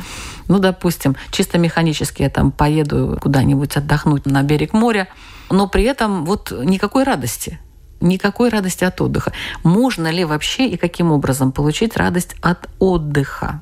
ну, 0.49 0.59
допустим, 0.59 1.17
чисто 1.31 1.59
механически 1.59 2.23
я 2.23 2.31
там 2.31 2.51
поеду 2.51 3.19
куда-нибудь 3.21 3.77
отдохнуть 3.77 4.27
на 4.27 4.43
берег 4.43 4.73
моря, 4.73 5.09
но 5.49 5.69
при 5.69 5.85
этом 5.85 6.25
вот 6.25 6.53
никакой 6.53 7.05
радости– 7.05 7.59
никакой 8.01 8.49
радости 8.49 8.85
от 8.85 9.01
отдыха. 9.01 9.33
Можно 9.63 10.09
ли 10.09 10.25
вообще 10.25 10.67
и 10.67 10.77
каким 10.77 11.13
образом 11.13 11.53
получить 11.53 11.97
радость 11.97 12.35
от 12.41 12.69
отдыха? 12.79 13.61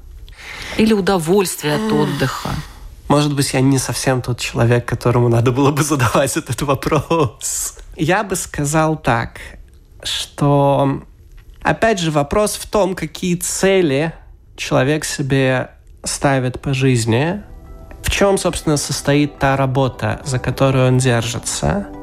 Или 0.77 0.93
удовольствие 0.93 1.75
от 1.75 1.93
отдыха? 1.93 2.51
Может 3.09 3.35
быть, 3.35 3.53
я 3.55 3.61
не 3.61 3.79
совсем 3.79 4.21
тот 4.21 4.39
человек, 4.39 4.85
которому 4.85 5.29
надо 5.29 5.51
было 5.51 5.71
бы 5.71 5.83
задавать 5.83 6.37
этот 6.37 6.61
вопрос. 6.63 7.77
Я 7.97 8.23
бы 8.23 8.37
сказал 8.37 8.97
так, 8.97 9.41
что, 10.03 11.03
опять 11.63 11.99
же, 11.99 12.11
вопрос 12.11 12.57
в 12.57 12.67
том, 12.69 12.95
какие 12.95 13.35
цели 13.37 14.13
человек 14.57 15.05
себе 15.05 15.71
ставит 16.05 16.61
по 16.61 16.75
жизни, 16.75 17.43
в 18.03 18.11
чем, 18.11 18.39
собственно, 18.39 18.77
состоит 18.77 19.39
та 19.39 19.57
работа, 19.57 20.21
за 20.25 20.39
которую 20.39 20.87
он 20.87 20.99
держится– 20.99 21.89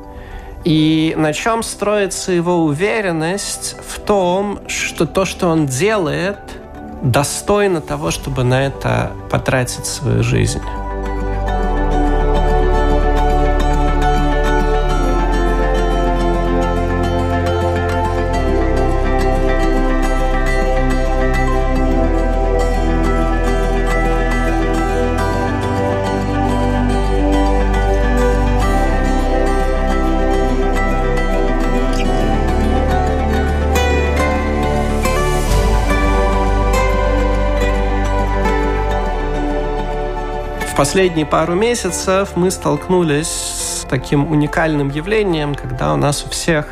и 0.66 1.14
на 1.16 1.32
чем 1.32 1.62
строится 1.62 2.32
его 2.32 2.64
уверенность 2.66 3.78
в 3.88 4.00
том, 4.00 4.60
что 4.68 5.06
то, 5.06 5.24
что 5.24 5.48
он 5.48 5.68
делает, 5.68 6.40
достойно 7.04 7.82
того, 7.82 8.10
чтобы 8.10 8.44
на 8.44 8.66
это 8.66 9.12
потратить 9.30 9.86
свою 9.86 10.24
жизнь. 10.24 10.62
Последние 40.86 41.26
пару 41.26 41.56
месяцев 41.56 42.34
мы 42.36 42.52
столкнулись 42.52 43.26
с 43.26 43.88
таким 43.90 44.32
уникальным 44.32 44.92
явлением, 44.92 45.56
когда 45.56 45.92
у 45.96 45.98
нас 45.98 46.24
у 46.24 46.30
всех 46.30 46.68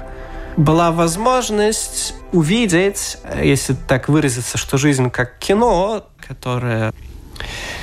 была 0.56 0.92
возможность 0.92 2.14
увидеть, 2.32 3.18
если 3.42 3.74
так 3.74 4.10
выразиться, 4.10 4.60
что 4.60 4.78
жизнь 4.78 5.10
как 5.10 5.40
кино, 5.40 6.06
которое 6.28 6.94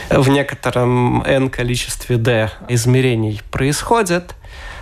в 0.08 0.28
некотором 0.28 1.24
n 1.24 1.50
количестве 1.50 2.16
d 2.16 2.48
измерений 2.68 3.42
происходит 3.50 4.36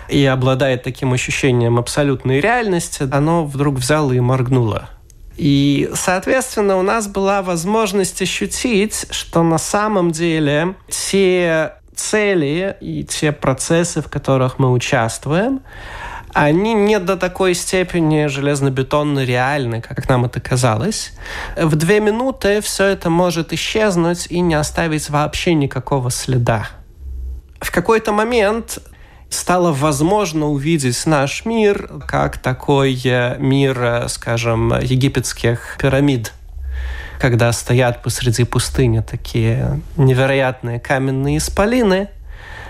и 0.07 0.23
обладает 0.25 0.83
таким 0.83 1.13
ощущением 1.13 1.79
абсолютной 1.79 2.41
реальности, 2.41 3.09
оно 3.11 3.43
вдруг 3.43 3.77
взяло 3.77 4.11
и 4.11 4.19
моргнуло 4.19 4.87
и, 5.39 5.89
соответственно, 5.93 6.75
у 6.75 6.81
нас 6.81 7.07
была 7.07 7.41
возможность 7.41 8.21
ощутить, 8.21 9.05
что 9.09 9.41
на 9.41 9.57
самом 9.57 10.11
деле 10.11 10.75
те 10.89 11.75
цели 11.95 12.75
и 12.81 13.05
те 13.05 13.31
процессы, 13.31 14.01
в 14.01 14.09
которых 14.09 14.59
мы 14.59 14.69
участвуем, 14.69 15.61
они 16.33 16.73
не 16.73 16.99
до 16.99 17.15
такой 17.15 17.53
степени 17.53 18.25
железнобетонно 18.25 19.23
реальны, 19.23 19.81
как 19.81 20.09
нам 20.09 20.25
это 20.25 20.41
казалось. 20.41 21.13
В 21.55 21.77
две 21.77 22.01
минуты 22.01 22.59
все 22.59 22.87
это 22.87 23.09
может 23.09 23.53
исчезнуть 23.53 24.27
и 24.29 24.41
не 24.41 24.55
оставить 24.55 25.09
вообще 25.09 25.53
никакого 25.53 26.11
следа. 26.11 26.67
В 27.61 27.71
какой-то 27.71 28.11
момент 28.11 28.79
стало 29.29 29.71
возможно 29.71 30.47
увидеть 30.47 31.05
наш 31.05 31.45
мир 31.45 31.89
как 32.07 32.37
такой 32.37 32.99
э, 33.03 33.37
мир, 33.39 33.81
э, 33.81 34.07
скажем, 34.09 34.77
египетских 34.79 35.77
пирамид, 35.79 36.33
когда 37.19 37.51
стоят 37.51 38.01
посреди 38.01 38.43
пустыни 38.43 39.01
такие 39.01 39.81
невероятные 39.97 40.79
каменные 40.79 41.37
исполины, 41.37 42.09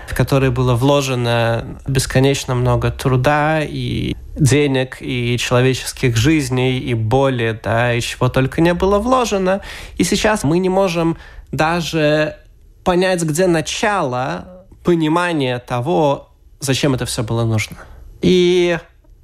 в 0.06 0.14
которые 0.14 0.50
было 0.50 0.74
вложено 0.74 1.78
бесконечно 1.86 2.54
много 2.54 2.90
труда 2.90 3.60
и 3.62 4.16
денег, 4.36 4.98
и 5.00 5.38
человеческих 5.38 6.16
жизней, 6.16 6.78
и 6.78 6.94
боли, 6.94 7.58
да, 7.62 7.94
и 7.94 8.00
чего 8.00 8.28
только 8.28 8.60
не 8.60 8.74
было 8.74 8.98
вложено. 8.98 9.60
И 9.96 10.04
сейчас 10.04 10.42
мы 10.42 10.58
не 10.58 10.68
можем 10.68 11.16
даже 11.52 12.36
понять, 12.82 13.22
где 13.22 13.46
начало 13.46 14.66
понимания 14.82 15.58
того, 15.58 16.29
зачем 16.60 16.94
это 16.94 17.06
все 17.06 17.22
было 17.22 17.44
нужно. 17.44 17.76
И, 18.22 18.78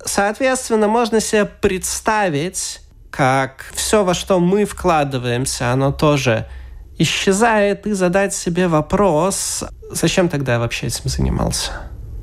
соответственно, 0.05 0.89
можно 0.89 1.21
себе 1.21 1.45
представить, 1.45 2.81
как 3.11 3.71
все, 3.75 4.05
во 4.05 4.15
что 4.15 4.41
мы 4.41 4.65
вкладываемся, 4.65 5.71
оно 5.71 5.93
тоже 5.93 6.47
исчезает, 6.99 7.87
и 7.87 7.93
задать 7.93 8.35
себе 8.35 8.69
вопрос, 8.69 9.65
зачем 9.91 10.29
тогда 10.29 10.55
я 10.55 10.59
вообще 10.59 10.87
этим 10.87 11.09
занимался? 11.09 11.73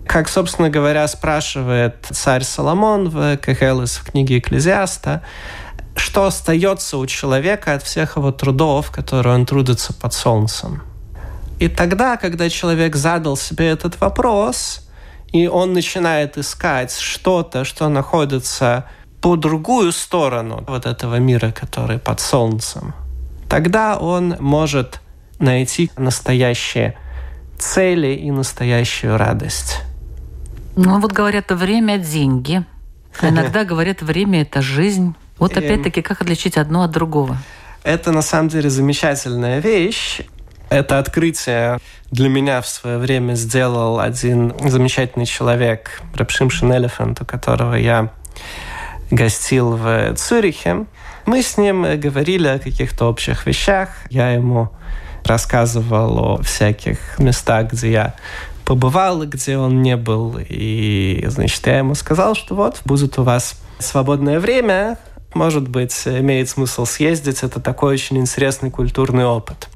Как, 0.07 0.27
собственно 0.27 0.69
говоря, 0.69 1.07
спрашивает 1.07 2.05
царь 2.09 2.43
Соломон 2.43 3.09
в 3.09 3.37
Кахелес 3.37 3.97
в 3.97 4.11
книге 4.11 4.39
Экклезиаста, 4.39 5.23
что 5.95 6.25
остается 6.25 6.97
у 6.97 7.05
человека 7.05 7.73
от 7.73 7.83
всех 7.83 8.17
его 8.17 8.31
трудов, 8.31 8.91
которые 8.91 9.35
он 9.35 9.45
трудится 9.45 9.93
под 9.93 10.13
солнцем. 10.13 10.81
И 11.59 11.69
тогда, 11.69 12.17
когда 12.17 12.49
человек 12.49 12.95
задал 12.95 13.37
себе 13.37 13.69
этот 13.69 14.01
вопрос, 14.01 14.82
и 15.33 15.47
он 15.47 15.73
начинает 15.73 16.37
искать 16.37 16.95
что-то, 16.95 17.65
что 17.65 17.89
находится 17.89 18.85
по 19.19 19.35
другую 19.35 19.91
сторону 19.91 20.63
вот 20.67 20.85
этого 20.85 21.15
мира, 21.15 21.51
который 21.51 21.97
под 21.97 22.19
солнцем, 22.19 22.93
тогда 23.49 23.97
он 23.97 24.35
может 24.39 25.01
найти 25.39 25.91
настоящие 25.97 26.97
цели 27.57 28.13
и 28.13 28.31
настоящую 28.31 29.17
радость. 29.17 29.81
Ну 30.75 30.99
вот 30.99 31.11
говорят, 31.11 31.51
время– 31.51 31.97
деньги. 31.99 32.63
А 33.19 33.29
иногда 33.29 33.63
говорят, 33.63 34.01
время– 34.01 34.41
это 34.43 34.61
жизнь. 34.61 35.15
Вот 35.39 35.57
опять-таки, 35.57 36.01
как 36.01 36.21
отличить 36.21 36.57
одно 36.57 36.83
от 36.83 36.91
другого? 36.91 37.37
Это 37.83 38.11
на 38.11 38.21
самом 38.21 38.49
деле 38.49 38.69
замечательная 38.69 39.59
вещь. 39.59 40.21
Это 40.73 40.97
открытие 40.97 41.77
для 42.09 42.29
меня 42.29 42.59
в 42.59 42.67
свое 42.67 42.97
время 42.97 43.35
сделал 43.35 43.99
один 43.99 44.55
замечательный 44.59 45.27
человек, 45.27 46.01
Рапшимшин 46.15 46.73
Элефант, 46.73 47.21
у 47.21 47.25
которого 47.25 47.75
я 47.75 48.11
гостил 49.11 49.77
в 49.77 50.15
Цюрихе. 50.15 50.87
Мы 51.27 51.43
с 51.43 51.57
ним 51.57 51.83
говорили 51.99 52.47
о 52.47 52.57
каких-то 52.57 53.05
общих 53.05 53.45
вещах. 53.45 53.89
Я 54.09 54.31
ему 54.31 54.71
рассказывал 55.25 56.17
о 56.17 56.41
всяких 56.41 57.19
местах, 57.19 57.73
где 57.73 57.91
я 57.91 58.15
побывал, 58.65 59.27
где 59.27 59.59
он 59.59 59.83
не 59.83 59.95
был. 59.95 60.39
И, 60.39 61.23
значит, 61.27 61.67
я 61.67 61.77
ему 61.77 61.93
сказал, 61.93 62.33
что 62.33 62.55
вот, 62.55 62.81
будет 62.83 63.19
у 63.19 63.23
вас 63.23 63.61
свободное 63.77 64.39
время, 64.39 64.97
может 65.35 65.67
быть, 65.67 66.01
имеет 66.07 66.49
смысл 66.49 66.87
съездить. 66.87 67.43
Это 67.43 67.59
такой 67.59 67.93
очень 67.93 68.17
интересный 68.17 68.71
культурный 68.71 69.25
опыт. 69.25 69.69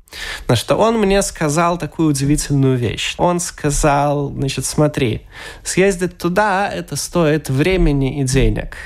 На 0.48 0.56
что 0.56 0.76
он 0.76 1.00
мне 1.00 1.22
сказал 1.22 1.78
такую 1.78 2.10
удивительную 2.10 2.78
вещь. 2.78 3.16
Он 3.18 3.40
сказал, 3.40 4.30
значит, 4.30 4.66
смотри, 4.66 5.24
съездить 5.64 6.18
туда, 6.18 6.70
это 6.70 6.96
стоит 6.96 7.50
времени 7.50 8.22
и 8.22 8.24
денег. 8.24 8.78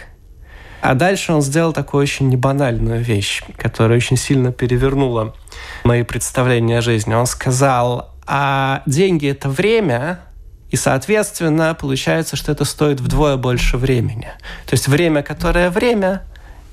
А 0.81 0.95
дальше 0.95 1.31
он 1.31 1.41
сделал 1.43 1.73
такую 1.73 2.01
очень 2.01 2.27
небанальную 2.29 3.03
вещь, 3.03 3.43
которая 3.57 3.97
очень 3.97 4.17
сильно 4.17 4.51
перевернула 4.51 5.35
мои 5.83 6.01
представления 6.01 6.79
о 6.79 6.81
жизни. 6.81 7.13
Он 7.13 7.27
сказал, 7.27 8.15
а 8.25 8.81
деньги– 8.87 9.27
это 9.29 9.47
время, 9.47 10.21
и, 10.71 10.75
соответственно, 10.75 11.75
получается, 11.75 12.35
что 12.35 12.51
это 12.51 12.65
стоит 12.65 12.99
вдвое 12.99 13.37
больше 13.37 13.77
времени. 13.77 14.29
То 14.65 14.73
есть 14.73 14.87
время, 14.87 15.21
которое 15.21 15.69
время, 15.69 16.23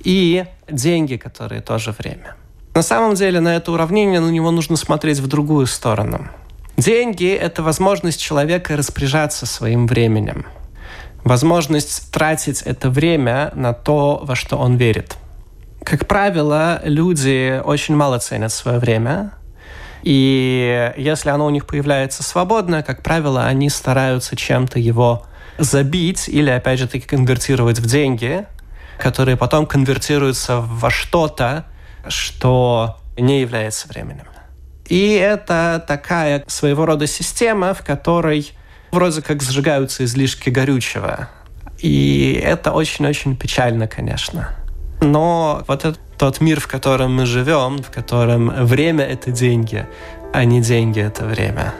и 0.04 0.46
деньги, 0.70 1.16
которые 1.16 1.60
тоже 1.60 1.94
время. 1.98 2.36
На 2.74 2.82
самом 2.82 3.14
деле 3.14 3.40
на 3.40 3.56
это 3.56 3.72
уравнение 3.72 4.20
на 4.20 4.30
него 4.30 4.50
нужно 4.50 4.76
смотреть 4.76 5.18
в 5.18 5.26
другую 5.26 5.66
сторону. 5.66 6.28
Деньги– 6.76 7.28
это 7.40 7.62
возможность 7.62 8.20
человека 8.20 8.76
распоряжаться 8.76 9.46
своим 9.46 9.86
временем. 9.86 10.46
Возможность 11.24 12.12
тратить 12.12 12.62
это 12.62 12.88
время 12.88 13.50
на 13.54 13.72
то, 13.72 14.20
во 14.22 14.36
что 14.36 14.56
он 14.56 14.76
верит. 14.76 15.16
Как 15.82 16.06
правило, 16.06 16.80
люди 16.84 17.60
очень 17.64 17.96
мало 17.96 18.18
ценят 18.18 18.52
свое 18.52 18.78
время, 18.78 19.32
и 20.02 20.92
если 20.96 21.30
оно 21.30 21.46
у 21.46 21.50
них 21.50 21.66
появляется 21.66 22.22
свободное, 22.22 22.82
как 22.82 23.02
правило, 23.02 23.44
они 23.44 23.68
стараются 23.68 24.36
чем-то 24.36 24.78
его 24.78 25.26
забить 25.58 26.28
или, 26.28 26.50
опять 26.50 26.78
же 26.78 26.86
таки, 26.86 27.06
конвертировать 27.06 27.80
в 27.80 27.86
деньги, 27.86 28.46
которые 28.98 29.36
потом 29.36 29.66
конвертируются 29.66 30.60
во 30.60 30.90
что-то, 30.90 31.66
что 32.10 32.98
не 33.16 33.40
является 33.40 33.88
временем. 33.88 34.26
И 34.86 35.12
это 35.12 35.84
такая 35.86 36.44
своего 36.46 36.86
рода 36.86 37.06
система, 37.06 37.74
в 37.74 37.84
которой 37.84 38.52
вроде 38.90 39.22
как 39.22 39.42
сжигаются 39.42 40.04
излишки 40.04 40.48
горючего. 40.50 41.28
И 41.78 42.40
это 42.42 42.72
очень-очень 42.72 43.36
печально, 43.36 43.86
конечно. 43.86 44.50
Но 45.00 45.62
вот 45.68 45.84
этот 45.84 46.00
тот 46.16 46.40
мир, 46.40 46.58
в 46.60 46.66
котором 46.66 47.14
мы 47.14 47.26
живем, 47.26 47.78
в 47.78 47.90
котором 47.90 48.48
время— 48.64 49.04
это 49.06 49.30
деньги, 49.30 49.86
а 50.32 50.44
не 50.44 50.60
деньги— 50.60 51.00
это 51.02 51.24
время. 51.24 51.74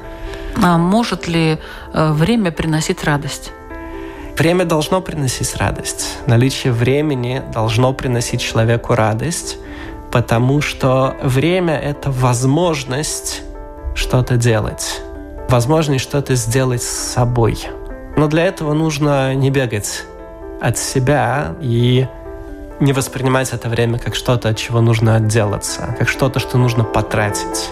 А 0.63 0.79
может 0.79 1.27
ли 1.27 1.59
э, 1.93 2.13
время 2.13 2.53
приносить 2.53 3.05
радость? 3.05 3.53
Время 4.37 4.65
должно 4.65 5.01
приносить 5.01 5.57
радость. 5.57 6.19
Наличие 6.27 6.73
времени 6.73 7.43
должно 7.53 7.93
приносить 7.93 8.41
человеку 8.41 8.95
радость, 8.95 9.59
потому 10.11 10.61
что 10.61 11.17
время— 11.23 11.77
это 11.79 12.11
возможность 12.11 13.43
что-то 13.95 14.37
делать, 14.37 15.03
возможность 15.49 16.05
что-то 16.05 16.35
сделать 16.35 16.83
с 16.83 17.13
собой. 17.13 17.59
Но 18.17 18.27
для 18.27 18.45
этого 18.45 18.73
нужно 18.73 19.35
не 19.35 19.51
бегать 19.51 20.05
от 20.61 20.79
себя 20.79 21.55
и 21.61 22.07
не 22.81 22.93
воспринимать 22.93 23.53
это 23.53 23.69
время 23.69 23.99
как 23.99 24.15
что-то, 24.15 24.51
от 24.51 24.57
чего 24.57 24.81
нужно 24.81 25.17
отделаться, 25.17 25.95
как 25.99 26.09
что-то, 26.09 26.39
что 26.39 26.59
нужно 26.59 26.85
потратить. 26.85 27.71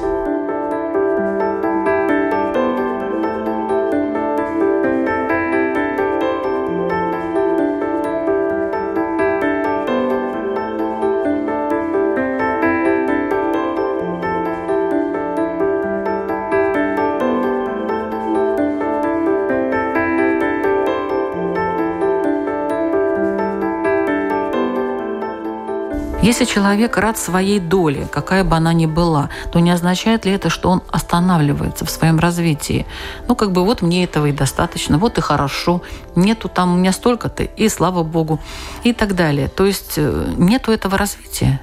Если 26.27 26.45
человек 26.45 26.97
рад 26.97 27.17
своей 27.17 27.61
доле, 27.61 28.09
какая 28.11 28.43
бы 28.43 28.57
она 28.57 28.73
ни 28.73 28.87
была, 28.87 29.31
то 29.53 29.61
не 29.61 29.71
означает 29.71 30.25
ли 30.25 30.33
это, 30.33 30.51
что 30.51 30.71
он 30.71 30.83
останавливается 30.91 31.85
в 31.85 31.91
своем 31.91 32.19
развитии? 32.19 32.85
Ну, 33.29 33.37
как 33.37 33.53
бы 33.53 33.65
вот 33.65 33.81
мне 33.81 34.03
этого 34.03 34.27
и 34.27 34.33
достаточно, 34.33 34.99
вот 34.99 35.19
и 35.19 35.21
хорошо, 35.21 35.83
нету 36.17 36.49
там 36.49 36.75
у 36.75 36.77
меня 36.79 36.91
столько-то, 36.91 37.45
и 37.45 37.69
слава 37.69 38.03
богу, 38.03 38.41
и 38.83 38.93
так 38.93 39.15
далее. 39.15 39.47
То 39.47 39.67
есть 39.67 39.93
э, 39.99 40.35
нету 40.37 40.73
этого 40.73 40.99
развития. 40.99 41.61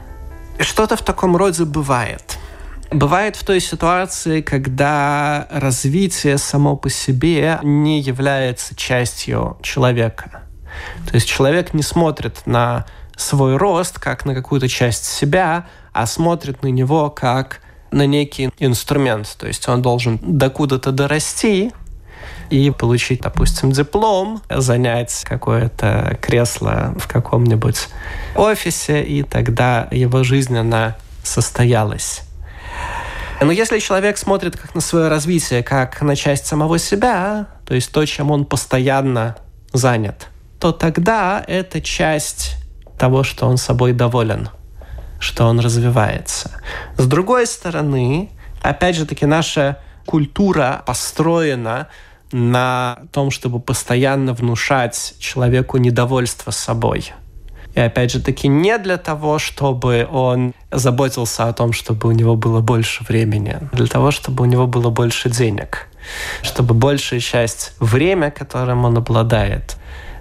Что-то 0.57 0.95
в 0.95 1.01
таком 1.01 1.35
роде 1.35 1.65
бывает. 1.65 2.37
Бывает 2.89 3.35
в 3.35 3.43
той 3.43 3.59
ситуации, 3.59 4.39
когда 4.39 5.45
развитие 5.51 6.37
само 6.37 6.77
по 6.77 6.89
себе 6.89 7.59
не 7.63 7.99
является 7.99 8.75
частью 8.75 9.57
человека. 9.61 10.43
То 11.09 11.15
есть 11.15 11.27
человек 11.27 11.73
не 11.73 11.83
смотрит 11.83 12.43
на 12.45 12.85
свой 13.15 13.57
рост 13.57 13.99
как 13.99 14.25
на 14.25 14.33
какую-то 14.33 14.67
часть 14.67 15.05
себя, 15.05 15.67
а 15.91 16.05
смотрит 16.05 16.63
на 16.63 16.67
него 16.67 17.09
как 17.09 17.59
на 17.91 18.05
некий 18.05 18.49
инструмент. 18.59 19.35
То 19.37 19.47
есть 19.47 19.67
он 19.69 19.81
должен 19.81 20.19
докуда-то 20.21 20.91
дорасти 20.91 21.71
и 22.49 22.71
получить, 22.71 23.21
допустим, 23.21 23.71
диплом, 23.71 24.41
занять 24.49 25.23
какое-то 25.25 26.17
кресло 26.21 26.93
в 26.97 27.07
каком-нибудь 27.07 27.87
офисе, 28.35 29.03
и 29.03 29.23
тогда 29.23 29.87
его 29.91 30.23
жизнь, 30.23 30.57
она 30.57 30.95
состоялась. 31.23 32.21
Но 33.41 33.51
если 33.51 33.79
человек 33.79 34.17
смотрит 34.17 34.55
как 34.55 34.73
на 34.75 34.81
свое 34.81 35.07
развитие, 35.09 35.63
как 35.63 36.01
на 36.01 36.15
часть 36.15 36.45
самого 36.45 36.79
себя, 36.79 37.47
то 37.65 37.75
есть 37.75 37.91
то, 37.91 38.05
чем 38.05 38.31
он 38.31 38.45
постоянно 38.45 39.35
занят, 39.73 40.27
то 40.59 40.71
тогда 40.71 41.43
эта 41.45 41.81
часть 41.81 42.55
того, 43.03 43.23
что 43.23 43.47
он 43.47 43.57
собой 43.57 43.91
доволен, 43.91 44.47
что 45.19 45.43
он 45.43 45.59
развивается. 45.59 46.51
С 46.95 47.05
другой 47.05 47.45
стороны, 47.47 48.29
опять 48.61 48.95
же 48.95 49.05
таки, 49.05 49.25
наше 49.25 49.75
культура 50.05 50.83
построена 50.85 51.89
на 52.31 52.99
том, 53.11 53.29
чтобы 53.29 53.59
постоянно 53.59 54.33
внушать 54.33 55.15
человеку 55.19 55.79
недовольство 55.79 56.51
собой. 56.51 57.11
И 57.75 57.81
опять 57.81 58.13
же 58.13 58.21
таки 58.21 58.47
не 58.47 58.77
для 58.77 58.95
того, 58.95 59.37
чтобы 59.37 60.07
он 60.09 60.53
заботился 60.71 61.49
о 61.49 61.51
том, 61.51 61.73
чтобы 61.73 62.07
у 62.07 62.13
него 62.13 62.37
было 62.37 62.61
больше 62.61 63.03
времени, 63.03 63.57
а 63.59 63.75
для 63.75 63.87
того, 63.87 64.11
чтобы 64.11 64.43
у 64.43 64.45
него 64.45 64.65
было 64.65 64.91
больше 64.91 65.29
денег, 65.29 65.89
чтобы 66.41 66.73
большая 66.73 67.19
часть 67.19 67.73
время, 67.81 68.31
которым 68.31 68.85
он 68.85 68.97
обладает, 68.97 69.75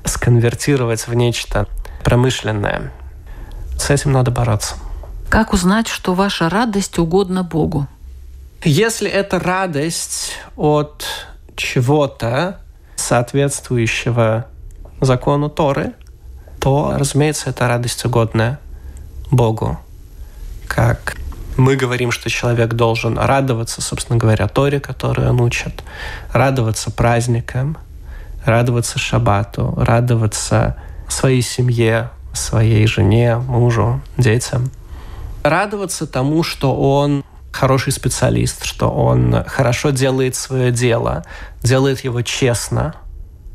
сконвертировать 0.04 1.06
в 1.06 1.14
нечто 1.14 1.68
промышленное. 2.02 2.92
С 3.78 3.90
этим 3.90 4.12
надо 4.12 4.30
бороться. 4.30 4.76
Как 5.28 5.52
узнать, 5.52 5.88
что 5.88 6.14
ваша 6.14 6.48
радость 6.48 6.98
угодна 6.98 7.42
Богу? 7.42 7.86
Если 8.64 9.08
это 9.10 9.40
радость 9.40 10.32
от 10.56 11.04
чего-то, 11.56 12.60
соответствующего 12.96 14.46
закону 15.00 15.48
Торы, 15.48 15.94
то, 16.60 16.94
разумеется, 16.96 17.50
это 17.50 17.66
радость 17.66 18.04
угодная 18.04 18.60
Богу. 19.30 19.78
Как 20.68 21.16
мы 21.56 21.76
говорим, 21.76 22.12
что 22.12 22.30
человек 22.30 22.74
должен 22.74 23.18
радоваться, 23.18 23.82
собственно 23.82 24.18
говоря, 24.18 24.48
Торе, 24.48 24.80
которую 24.80 25.30
он 25.30 25.40
учит, 25.40 25.82
радоваться 26.32 26.90
праздникам, 26.90 27.76
радоваться 28.44 28.98
шабату, 28.98 29.74
радоваться 29.76 30.76
своей 31.12 31.42
семье, 31.42 32.10
своей 32.32 32.86
жене, 32.86 33.36
мужу, 33.36 34.00
детям. 34.16 34.70
Радоваться 35.42 36.06
тому, 36.06 36.42
что 36.42 36.74
он 36.74 37.24
хороший 37.52 37.92
специалист, 37.92 38.64
что 38.64 38.90
он 38.90 39.44
хорошо 39.46 39.90
делает 39.90 40.34
свое 40.34 40.70
дело, 40.72 41.24
делает 41.62 42.00
его 42.04 42.22
честно– 42.22 42.94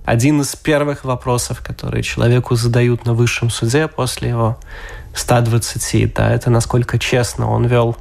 один 0.08 0.40
из 0.40 0.56
первых 0.56 1.04
вопросов, 1.04 1.60
которые 1.62 2.02
человеку 2.02 2.56
задают 2.56 3.06
на 3.06 3.14
высшем 3.14 3.50
суде 3.50 3.90
после 3.90 4.30
его 4.30 4.58
120, 5.14 6.14
да, 6.14 6.32
это 6.32 6.50
насколько 6.50 6.98
честно 6.98 7.52
он 7.52 7.66
вел 7.66 7.98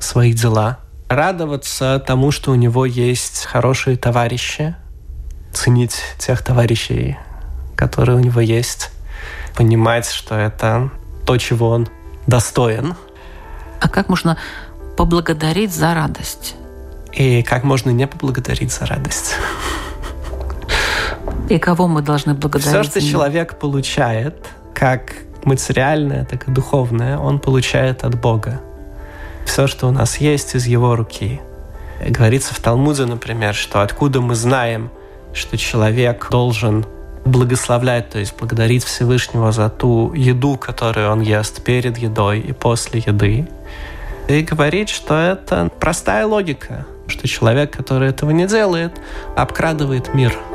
свои 0.00 0.32
дела. 0.32 0.78
Радоваться 1.10 2.02
тому, 2.06 2.30
что 2.30 2.52
у 2.52 2.54
него 2.54 2.86
есть 2.86 3.44
хорошие 3.44 3.98
товарищи, 3.98 4.74
ценить 5.52 6.00
тех 6.16 6.42
товарищей, 6.42 7.18
которые 7.76 8.16
у 8.16 8.20
него 8.20 8.40
есть, 8.40 8.90
понимать, 9.54 10.06
что 10.06 10.34
это 10.34 10.90
то, 11.26 11.36
чего 11.38 11.70
он 11.70 11.88
достоин. 12.26 12.94
А 13.80 13.88
как 13.88 14.08
можно 14.08 14.36
поблагодарить 14.96 15.72
за 15.72 15.94
радость? 15.94 16.54
И 17.12 17.42
как 17.42 17.64
можно 17.64 17.90
не 17.90 18.06
поблагодарить 18.06 18.72
за 18.72 18.86
радость? 18.86 19.34
И 21.48 21.58
кого 21.58 21.88
мы 21.88 22.02
должны 22.02 22.34
благодарить? 22.34 22.90
Все, 22.90 23.00
что 23.00 23.00
человек 23.00 23.58
получает, 23.58 24.46
как 24.74 25.14
материальное, 25.44 26.24
так 26.24 26.48
и 26.48 26.52
духовное, 26.52 27.18
он 27.18 27.40
получает 27.40 28.04
от 28.04 28.20
Бога. 28.20 28.60
Все, 29.46 29.66
что 29.66 29.88
у 29.88 29.90
нас 29.90 30.18
есть, 30.18 30.54
из 30.54 30.66
его 30.66 30.94
руки. 30.94 31.40
И 32.06 32.10
говорится 32.10 32.54
в 32.54 32.60
Талмуде, 32.60 33.04
например, 33.04 33.54
что 33.54 33.82
откуда 33.82 34.20
мы 34.20 34.34
знаем, 34.34 34.90
что 35.32 35.56
человек 35.58 36.28
должен 36.30 36.86
благословлять, 37.24 38.10
то 38.10 38.18
есть 38.18 38.34
благодарить 38.38 38.84
Всевышнего 38.84 39.52
за 39.52 39.68
ту 39.68 40.12
еду, 40.14 40.56
которую 40.56 41.10
он 41.10 41.20
ест 41.20 41.62
перед 41.62 41.98
едой 41.98 42.40
и 42.40 42.52
после 42.52 43.00
еды. 43.00 43.48
И 44.28 44.42
говорить, 44.42 44.88
что 44.88 45.18
это 45.18 45.70
простая 45.80 46.26
логика, 46.26 46.86
что 47.06 47.26
человек, 47.26 47.76
который 47.76 48.08
этого 48.08 48.30
не 48.30 48.46
делает, 48.46 48.92
обкрадывает 49.36 50.14
мир– 50.14 50.34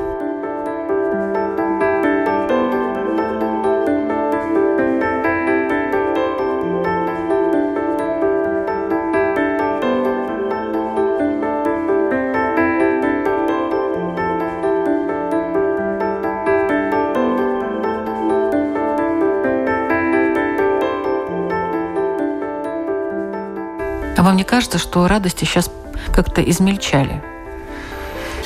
что 24.95 25.09
радости 25.09 25.43
сейчас 25.43 25.69
как-то 26.13 26.41
измельчали 26.41 27.21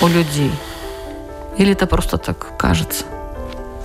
у 0.01 0.07
людей? 0.07 0.51
Или 1.59 1.73
это 1.73 1.85
просто 1.85 2.17
так 2.17 2.57
кажется? 2.57 3.05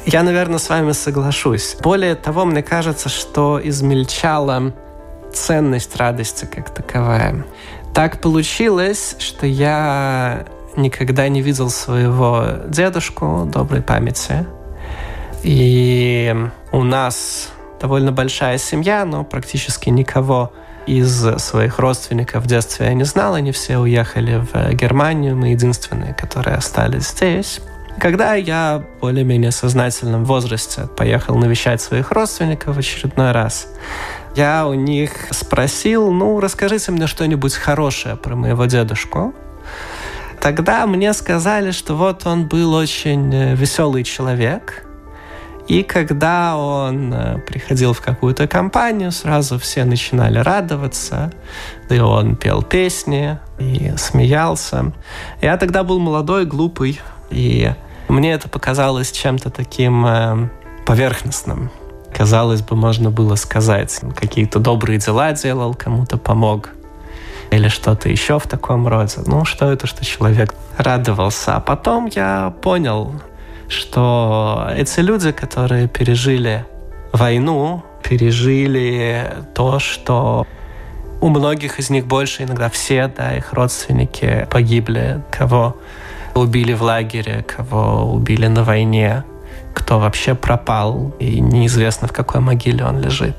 Я, 0.07 0.23
наверное, 0.23 0.59
с 0.59 0.71
вами 0.71 0.93
соглашусь. 0.93 1.77
Более 1.83 2.15
того, 2.15 2.47
мне 2.47 2.63
кажется, 2.63 3.11
что 3.11 3.61
измельчала 3.63 4.73
ценность 5.31 5.95
радости 5.97 6.47
как 6.47 6.71
таковая. 6.71 7.45
Так 7.93 8.23
получилось, 8.23 9.17
что 9.19 9.47
я 9.47 10.47
никогда 10.75 11.29
не 11.29 11.43
видел 11.43 11.69
своего 11.69 12.47
дедушку 12.67 13.45
доброй 13.45 13.83
памяти. 13.83 14.47
И 15.43 16.35
у 16.73 16.83
нас 16.83 17.51
довольно 17.79 18.11
большая 18.11 18.57
семья, 18.57 19.05
но 19.05 19.23
практически 19.23 19.91
никого 19.91 20.51
из 20.87 21.25
своих 21.39 21.79
родственников 21.79 22.45
в 22.45 22.47
детстве 22.47 22.87
я 22.87 22.95
не 22.95 23.05
знал, 23.05 23.35
они 23.35 23.53
все 23.53 23.79
уехали 23.79 24.45
в 24.53 24.75
Германию, 24.75 25.37
мы 25.37 25.49
единственные, 25.49 26.15
которые 26.15 26.57
остались 26.57 27.09
здесь. 27.09 27.61
Когда 27.99 28.35
я 28.35 28.83
в 28.97 29.01
более-менее 29.01 29.53
сознательном 29.53 30.25
возрасте 30.25 30.89
поехал 30.97 31.37
навещать 31.37 31.81
своих 31.81 32.11
родственников 32.11 32.77
в 32.77 32.79
очередной 32.79 33.33
раз, 33.33 33.69
я 34.35 34.67
у 34.67 34.75
них 34.75 35.11
спросил, 35.31 36.11
ну, 36.11 36.41
расскажите 36.41 36.91
мне 36.91 37.07
что-нибудь 37.07 37.55
хорошее 37.55 38.17
про 38.17 38.35
моего 38.35 38.65
дедушку. 38.65 39.33
Тогда 40.41 40.87
мне 40.87 41.13
сказали, 41.15 41.71
что 41.71 41.95
вот 41.95 42.27
он 42.27 42.49
был 42.49 42.75
очень 42.75 43.33
э, 43.33 43.55
веселый 43.55 44.05
человек, 44.05 44.84
и 45.69 45.83
когда 45.83 46.57
он 46.57 47.13
э, 47.13 47.39
приходил 47.39 47.95
в 47.95 48.01
какую-то 48.01 48.47
компанию, 48.47 49.11
сразу 49.13 49.59
все 49.59 49.85
начинали 49.85 50.39
радоваться, 50.39 51.33
и 51.89 51.99
он 51.99 52.37
пел 52.37 52.63
песни 52.63 53.39
и 53.59 53.95
смеялся. 53.97 54.93
Я 55.41 55.57
тогда 55.57 55.83
был 55.83 55.99
молодой, 55.99 56.45
глупый, 56.45 57.01
и 57.31 57.73
мне 58.09 58.33
это 58.33 58.49
показалось 58.49 59.11
чем-то 59.11 59.51
таким 59.51 60.07
э, 60.07 60.49
поверхностным. 60.85 61.71
Казалось 62.15 62.61
бы, 62.61 62.77
можно 62.77 63.11
было 63.11 63.35
сказать, 63.35 64.01
какие-то 64.15 64.59
добрые 64.59 64.99
дела 64.99 65.33
делал, 65.33 65.75
кому-то 65.75 66.19
помог 66.19 66.71
или 67.51 67.69
что-то 67.69 68.09
еще 68.09 68.39
в 68.39 68.47
таком 68.47 68.87
роде. 68.87 69.17
Ну, 69.27 69.45
что 69.45 69.71
это, 69.73 69.87
что 69.87 70.05
человек 70.05 70.55
радовался. 70.77 71.57
А 71.57 71.61
потом 71.61 72.07
я 72.07 72.53
понял, 72.63 73.15
что 73.69 74.69
эти 74.77 75.01
люди, 75.01 75.33
которые 75.33 75.89
пережили 75.89 76.65
войну, 77.13 77.83
пережили 78.03 79.33
то, 79.55 79.79
что 79.79 80.47
у 81.21 81.29
многих 81.29 81.79
из 81.79 81.91
них 81.91 82.07
больше, 82.07 82.43
иногда 82.43 82.69
все, 82.69 83.09
да, 83.09 83.35
их 83.37 83.53
родственники 83.53 84.47
погибли, 84.51 85.23
кого 85.31 85.77
убили 86.35 86.75
в 86.75 86.83
лагере, 86.83 87.43
кого 87.43 88.13
убили 88.13 88.47
на 88.47 88.65
войне, 88.65 89.25
кто 89.73 89.99
вообще 89.99 90.35
пропал, 90.35 91.15
и 91.19 91.41
неизвестно, 91.41 92.09
в 92.09 92.13
какой 92.13 92.41
могиле 92.41 92.85
он 92.85 93.01
лежит. 93.01 93.37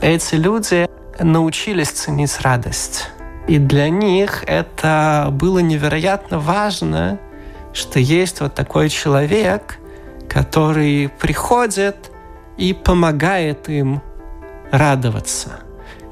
Эти 0.00 0.34
люди 0.34 0.88
научились 1.20 1.90
ценить 1.90 2.40
радость. 2.40 3.10
И 3.46 3.58
для 3.58 3.90
них 3.90 4.42
это 4.46 5.28
было 5.30 5.58
невероятно 5.58 6.38
важно, 6.38 7.18
что 7.74 7.98
есть 7.98 8.40
вот 8.40 8.54
такой 8.54 8.88
человек, 8.88 9.78
который 10.28 11.10
приходит 11.18 12.10
и 12.56 12.72
помогает 12.72 13.68
им 13.68 14.00
радоваться. 14.70 15.60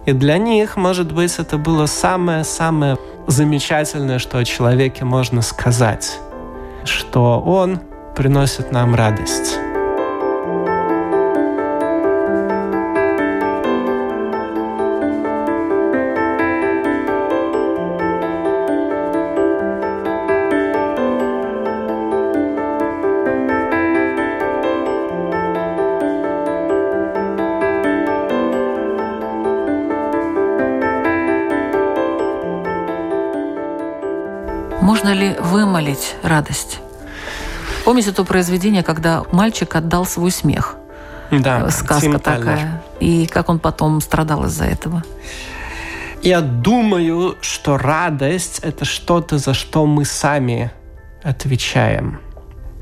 И 0.05 0.13
для 0.13 0.37
них, 0.37 0.77
может 0.77 1.13
быть, 1.13 1.39
это 1.39 1.57
было 1.57 1.87
самое-самое 1.87 2.99
замечательное, 3.29 4.19
что 4.19 4.39
о 4.39 4.45
человеке 4.45 5.05
можно 5.05 5.43
сказать, 5.43 6.19
что 6.85 7.41
он 7.41 7.81
приносит 8.17 8.73
нам 8.73 8.95
радость. 8.95 9.59
Можно 34.83 35.11
ли 35.11 35.37
вымолить 35.39 36.17
радость? 36.25 36.81
Помните 37.85 38.11
то 38.11 38.25
произведение, 38.25 38.83
когда 38.83 39.23
мальчик 39.31 39.77
отдал 39.77 40.05
свой 40.05 40.33
смех? 40.33 40.75
Да, 41.31 41.71
сказка 41.71 42.19
такая. 42.19 42.83
И 42.99 43.27
как 43.29 43.49
он 43.49 43.61
потом 43.61 44.01
страдал 44.01 44.47
из-за 44.47 44.65
этого? 44.65 45.05
Я 46.21 46.41
думаю, 46.41 47.37
что 47.41 47.79
радость– 47.79 48.59
это 48.63 48.85
что-то, 48.85 49.39
за 49.39 49.55
что 49.55 49.87
мы 49.87 50.05
сами 50.05 50.73
отвечаем. 51.23 52.19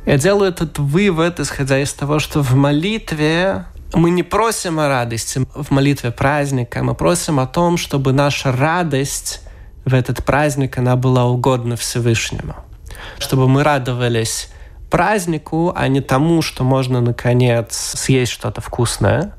Я 0.06 0.16
делаю 0.16 0.52
этот 0.52 0.78
вывод, 0.78 1.38
исходя 1.38 1.78
из 1.78 1.92
того, 1.92 2.18
что 2.18 2.42
в 2.42 2.54
молитве 2.54 3.66
мы 3.92 4.10
не 4.10 4.22
просим 4.22 4.80
о 4.80 4.88
радости 4.88 5.46
в 5.54 5.70
молитве 5.70 6.12
праздника, 6.12 6.82
мы 6.82 6.94
просим 6.94 7.38
о 7.40 7.46
том, 7.46 7.76
чтобы 7.76 8.14
наша 8.14 8.52
радость 8.52 9.42
в 9.84 9.94
этот 9.94 10.24
праздник, 10.24 10.78
она 10.78 10.96
была 10.96 11.24
угодна 11.26 11.76
Всевышнему. 11.76 12.54
Чтобы 13.18 13.48
мы 13.48 13.62
радовались 13.62 14.50
празднику, 14.90 15.72
а 15.74 15.88
не 15.88 16.00
тому, 16.00 16.42
что 16.42 16.64
можно, 16.64 17.00
наконец, 17.00 17.74
съесть 17.96 18.32
что-то 18.32 18.60
вкусное. 18.60 19.34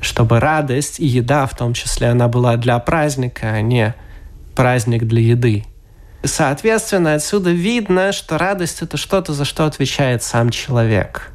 Чтобы 0.00 0.40
радость 0.40 1.00
и 1.00 1.06
еда, 1.06 1.46
в 1.46 1.56
том 1.56 1.72
числе, 1.72 2.08
она 2.08 2.28
была 2.28 2.56
для 2.56 2.78
праздника, 2.78 3.48
а 3.48 3.60
не 3.60 3.94
праздник 4.54 5.04
для 5.04 5.22
еды. 5.22 5.64
Соответственно, 6.22 7.14
отсюда 7.14 7.50
видно, 7.50 8.12
что 8.12 8.36
радость– 8.36 8.82
это 8.82 8.96
что-то, 8.96 9.32
за 9.32 9.44
что 9.44 9.64
отвечает 9.64 10.22
сам 10.22 10.50
человек. 10.50 11.32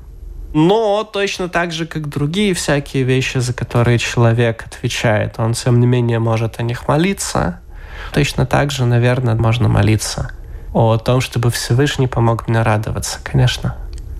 Но 0.53 1.03
точно 1.05 1.47
так 1.47 1.71
же, 1.71 1.85
как 1.85 2.09
другие 2.09 2.53
всякие 2.53 3.03
вещи, 3.03 3.37
за 3.37 3.53
которые 3.53 3.97
человек 3.99 4.65
отвечает, 4.65 5.35
он, 5.37 5.53
тем 5.53 5.79
не 5.79 5.87
менее, 5.87 6.19
может 6.19 6.59
о 6.59 6.63
них 6.63 6.87
молиться. 6.89 7.61
Точно 8.13 8.45
так 8.45 8.71
же, 8.71 8.85
наверное, 8.85 9.35
можно 9.35 9.67
молиться 9.67 10.31
о 10.73 10.97
том, 10.97 11.21
чтобы 11.21 11.51
Всевышний 11.51 12.07
помог 12.07 12.47
мне 12.47 12.61
радоваться, 12.61 13.19
конечно. 13.23 13.75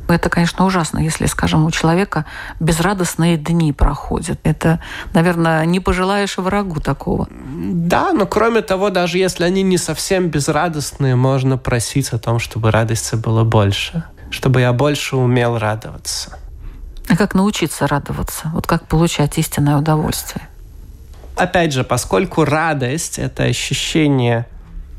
Это, 0.07 0.29
конечно, 0.29 0.65
ужасно, 0.65 0.99
если, 0.99 1.25
скажем, 1.25 1.65
у 1.65 1.71
человека 1.71 2.25
безрадостные 2.59 3.37
дни 3.37 3.71
проходят. 3.71 4.39
Это, 4.43 4.81
наверное, 5.13 5.65
не 5.65 5.79
пожелаешь 5.79 6.37
врагу 6.37 6.81
такого. 6.81 7.27
Да, 7.31 8.11
но 8.11 8.25
кроме 8.25 8.61
того, 8.61 8.89
даже 8.89 9.17
если 9.17 9.45
они 9.45 9.63
не 9.63 9.77
совсем 9.77 10.29
безрадостные, 10.29 11.15
можно 11.15 11.57
просить 11.57 12.09
о 12.09 12.17
том, 12.17 12.39
чтобы 12.39 12.71
радости 12.71 13.15
было 13.15 13.45
больше, 13.45 14.03
чтобы 14.31 14.61
я 14.61 14.73
больше 14.73 15.15
умел 15.15 15.57
радоваться. 15.57 16.37
А 17.07 17.15
как 17.15 17.33
научиться 17.33 17.87
радоваться? 17.87 18.51
Вот 18.53 18.67
как 18.67 18.87
получать 18.87 19.37
истинное 19.37 19.77
удовольствие? 19.77 20.47
Опять 21.35 21.73
же, 21.73 21.83
поскольку 21.83 22.45
радость– 22.45 23.17
это 23.19 23.43
ощущение 23.43 24.45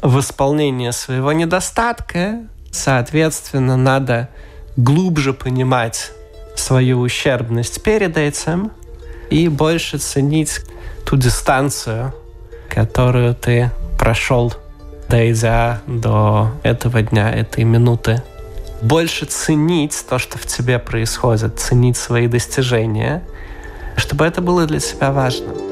восполнения 0.00 0.92
своего 0.92 1.32
недостатка, 1.32 2.40
соответственно, 2.70 3.76
надо 3.76 4.28
глубже 4.76 5.32
понимать 5.32 6.10
свою 6.56 7.00
ущербность 7.00 7.82
перед 7.82 8.16
этим 8.16 8.72
и 9.30 9.48
больше 9.48 9.98
ценить 9.98 10.60
ту 11.06 11.16
дистанцию, 11.16 12.12
которую 12.68 13.34
ты 13.34 13.70
прошел, 13.98 14.52
дойдя 15.08 15.80
до 15.86 16.50
этого 16.62 17.02
дня, 17.02 17.30
этой 17.30 17.64
минуты. 17.64 18.22
Больше 18.80 19.26
ценить 19.26 20.04
то, 20.08 20.18
что 20.18 20.38
в 20.38 20.46
тебе 20.46 20.78
происходит, 20.78 21.60
ценить 21.60 21.96
свои 21.96 22.26
достижения, 22.26 23.22
чтобы 23.96 24.24
это 24.26 24.40
было 24.40 24.66
для 24.66 24.80
тебя 24.80 25.12
важно. 25.12 25.71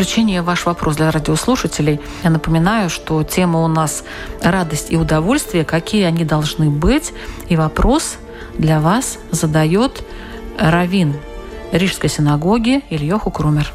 Заключение 0.00 0.40
ваш 0.40 0.64
вопрос 0.64 0.96
для 0.96 1.10
радиослушателей. 1.10 2.00
Я 2.24 2.30
напоминаю, 2.30 2.88
что 2.88 3.22
тема 3.22 3.62
у 3.62 3.68
нас 3.68 4.02
«Радость 4.40 4.90
и 4.90 4.96
удовольствие. 4.96 5.66
Какие 5.66 6.04
они 6.04 6.24
должны 6.24 6.70
быть?» 6.70 7.12
И 7.50 7.56
вопрос 7.56 8.16
для 8.56 8.80
вас 8.80 9.18
задает 9.30 10.02
Равин 10.58 11.16
Рижской 11.70 12.08
синагоги 12.08 12.82
Ильёху 12.88 13.30
Крумер. 13.30 13.74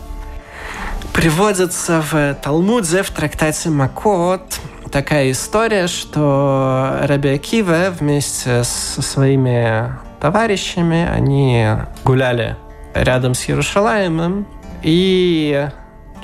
Приводится 1.14 2.02
в 2.02 2.34
Талмуде, 2.42 3.04
в 3.04 3.12
трактате 3.12 3.70
Макот, 3.70 4.60
такая 4.92 5.30
история, 5.30 5.86
что 5.86 7.02
Раби 7.04 7.30
Акива 7.30 7.94
вместе 8.00 8.64
со 8.64 9.04
своими 9.04 9.94
товарищами, 10.20 11.08
они 11.08 11.68
гуляли 12.04 12.56
рядом 12.96 13.36
с 13.36 13.48
Иерушалаемом, 13.48 14.48
и 14.82 15.70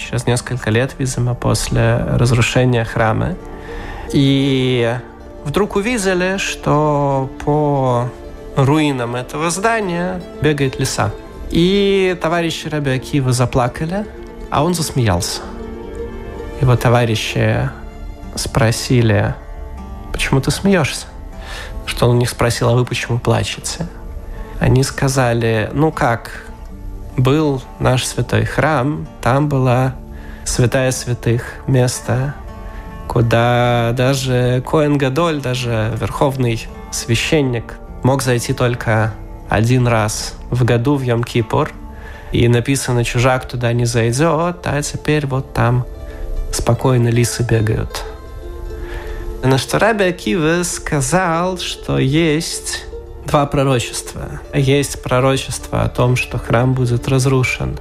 через 0.01 0.25
несколько 0.25 0.69
лет, 0.69 0.95
видимо, 0.97 1.35
после 1.35 1.97
разрушения 1.97 2.83
храма. 2.83 3.35
И 4.11 4.97
вдруг 5.45 5.75
увидели, 5.75 6.37
что 6.37 7.29
по 7.45 8.09
руинам 8.55 9.15
этого 9.15 9.49
здания 9.49 10.21
бегает 10.41 10.79
лиса. 10.79 11.11
И 11.49 12.17
товарищи 12.21 12.67
Раби 12.67 12.91
Акива 12.91 13.31
заплакали, 13.31 14.05
а 14.49 14.63
он 14.63 14.73
засмеялся. 14.73 15.41
Его 16.59 16.75
товарищи 16.75 17.69
спросили, 18.35 19.35
почему 20.11 20.41
ты 20.41 20.51
смеешься? 20.51 21.07
Что 21.85 22.07
он 22.07 22.15
у 22.15 22.19
них 22.19 22.29
спросил, 22.29 22.69
а 22.69 22.73
вы 22.73 22.85
почему 22.85 23.19
плачете? 23.19 23.87
Они 24.59 24.83
сказали, 24.83 25.69
ну 25.73 25.91
как, 25.91 26.45
был 27.17 27.61
наш 27.79 28.05
святой 28.05 28.45
храм, 28.45 29.07
там 29.21 29.49
была 29.49 29.95
святая 30.45 30.91
святых, 30.91 31.43
место, 31.67 32.35
куда 33.07 33.93
даже 33.95 34.63
Коэн 34.65 34.97
Гадоль, 34.97 35.41
даже 35.41 35.93
верховный 35.99 36.67
священник, 36.91 37.75
мог 38.03 38.21
зайти 38.21 38.53
только 38.53 39.13
один 39.49 39.87
раз 39.87 40.35
в 40.49 40.63
году 40.63 40.95
в 40.95 41.03
Йом-Кипур. 41.03 41.71
И 42.31 42.47
написано, 42.47 43.03
чужак 43.03 43.47
туда 43.47 43.73
не 43.73 43.85
зайдет, 43.85 44.61
а 44.63 44.81
теперь 44.81 45.27
вот 45.27 45.53
там 45.53 45.85
спокойно 46.53 47.09
лисы 47.09 47.43
бегают. 47.43 48.05
На 49.43 49.57
что 49.57 49.79
Раби 49.79 50.05
Акива 50.05 50.63
сказал, 50.63 51.57
что 51.57 51.97
есть 51.97 52.85
два 53.25 53.45
пророчества. 53.45 54.41
Есть 54.53 55.01
пророчество 55.01 55.83
о 55.83 55.89
том, 55.89 56.15
что 56.15 56.37
храм 56.37 56.73
будет 56.73 57.07
разрушен, 57.07 57.77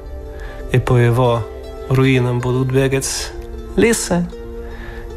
и 0.73 0.79
по 0.79 0.97
его 0.97 1.47
руинам 1.89 2.41
будут 2.41 2.73
бегать 2.73 3.33
лисы. 3.77 4.29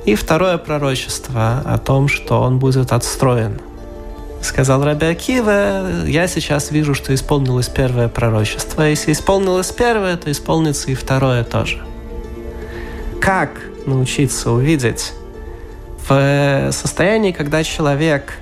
И 0.05 0.15
второе 0.15 0.57
пророчество 0.57 1.61
о 1.65 1.77
том, 1.77 2.07
что 2.07 2.41
он 2.41 2.59
будет 2.59 2.91
отстроен. 2.91 3.61
Сказал 4.41 4.83
Раби 4.83 5.05
Акива, 5.05 6.03
я 6.05 6.27
сейчас 6.27 6.71
вижу, 6.71 6.93
что 6.93 7.13
исполнилось 7.13 7.69
первое 7.69 8.09
пророчество. 8.09 8.81
Если 8.81 9.13
исполнилось 9.13 9.71
первое, 9.71 10.17
то 10.17 10.29
исполнится 10.29 10.91
и 10.91 10.95
второе 10.95 11.45
тоже. 11.45 11.81
Как 13.21 13.51
научиться 13.85 14.51
увидеть 14.51 15.13
в 16.05 16.71
состоянии, 16.73 17.31
когда 17.31 17.63
человек 17.63 18.33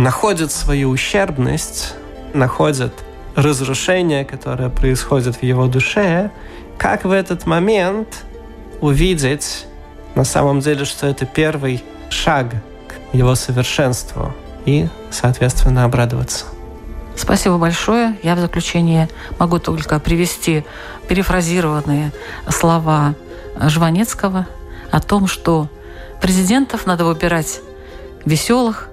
находит 0.00 0.50
свою 0.50 0.90
ущербность, 0.90 1.94
находит 2.32 2.92
разрушение, 3.36 4.24
которое 4.24 4.70
происходит 4.70 5.36
в 5.36 5.42
его 5.42 5.66
душе, 5.66 6.30
как 6.78 7.04
в 7.04 7.12
этот 7.12 7.46
момент 7.46 8.24
увидеть 8.80 9.66
на 10.14 10.24
самом 10.24 10.60
деле, 10.60 10.84
что 10.84 11.06
это 11.06 11.26
первый 11.26 11.84
шаг 12.08 12.46
к 12.88 13.14
его 13.14 13.34
совершенству 13.34 14.34
и, 14.64 14.88
соответственно, 15.10 15.84
обрадоваться. 15.84 16.46
Спасибо 17.14 17.58
большое. 17.58 18.18
Я 18.22 18.34
в 18.34 18.40
заключение 18.40 19.08
могу 19.38 19.58
только 19.58 20.00
привести 20.00 20.64
перефразированные 21.08 22.12
слова 22.48 23.14
Жванецкого 23.60 24.46
о 24.90 25.00
том, 25.00 25.26
что 25.26 25.68
президентов 26.22 26.86
надо 26.86 27.04
выбирать 27.04 27.60
веселых, 28.24 28.89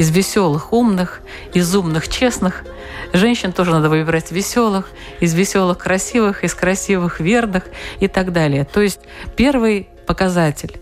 из 0.00 0.08
веселых 0.08 0.72
умных, 0.72 1.20
из 1.52 1.76
умных 1.76 2.08
честных. 2.08 2.64
Женщин 3.12 3.52
тоже 3.52 3.72
надо 3.72 3.90
выбирать 3.90 4.32
веселых, 4.32 4.90
из 5.20 5.34
веселых 5.34 5.76
красивых, 5.76 6.42
из 6.42 6.54
красивых 6.54 7.20
верных 7.20 7.64
и 8.00 8.08
так 8.08 8.32
далее. 8.32 8.64
То 8.64 8.80
есть 8.80 9.00
первый 9.36 9.90
показатель 10.06 10.80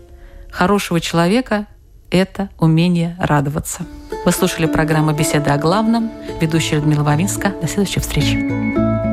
хорошего 0.49 1.01
человека– 1.01 1.67
это 2.11 2.47
умение 2.59 3.17
радоваться. 3.19 3.85
Вы 4.23 4.31
слушали 4.31 4.67
программу 4.67 5.11
«Беседа 5.11 5.53
о 5.53 5.57
главном». 5.57 6.09
Ведущая 6.39 6.77
Людмила 6.77 7.03
Вавинска. 7.03 7.49
До 7.61 7.67
следующей 7.67 7.99
встречи. 7.99 9.08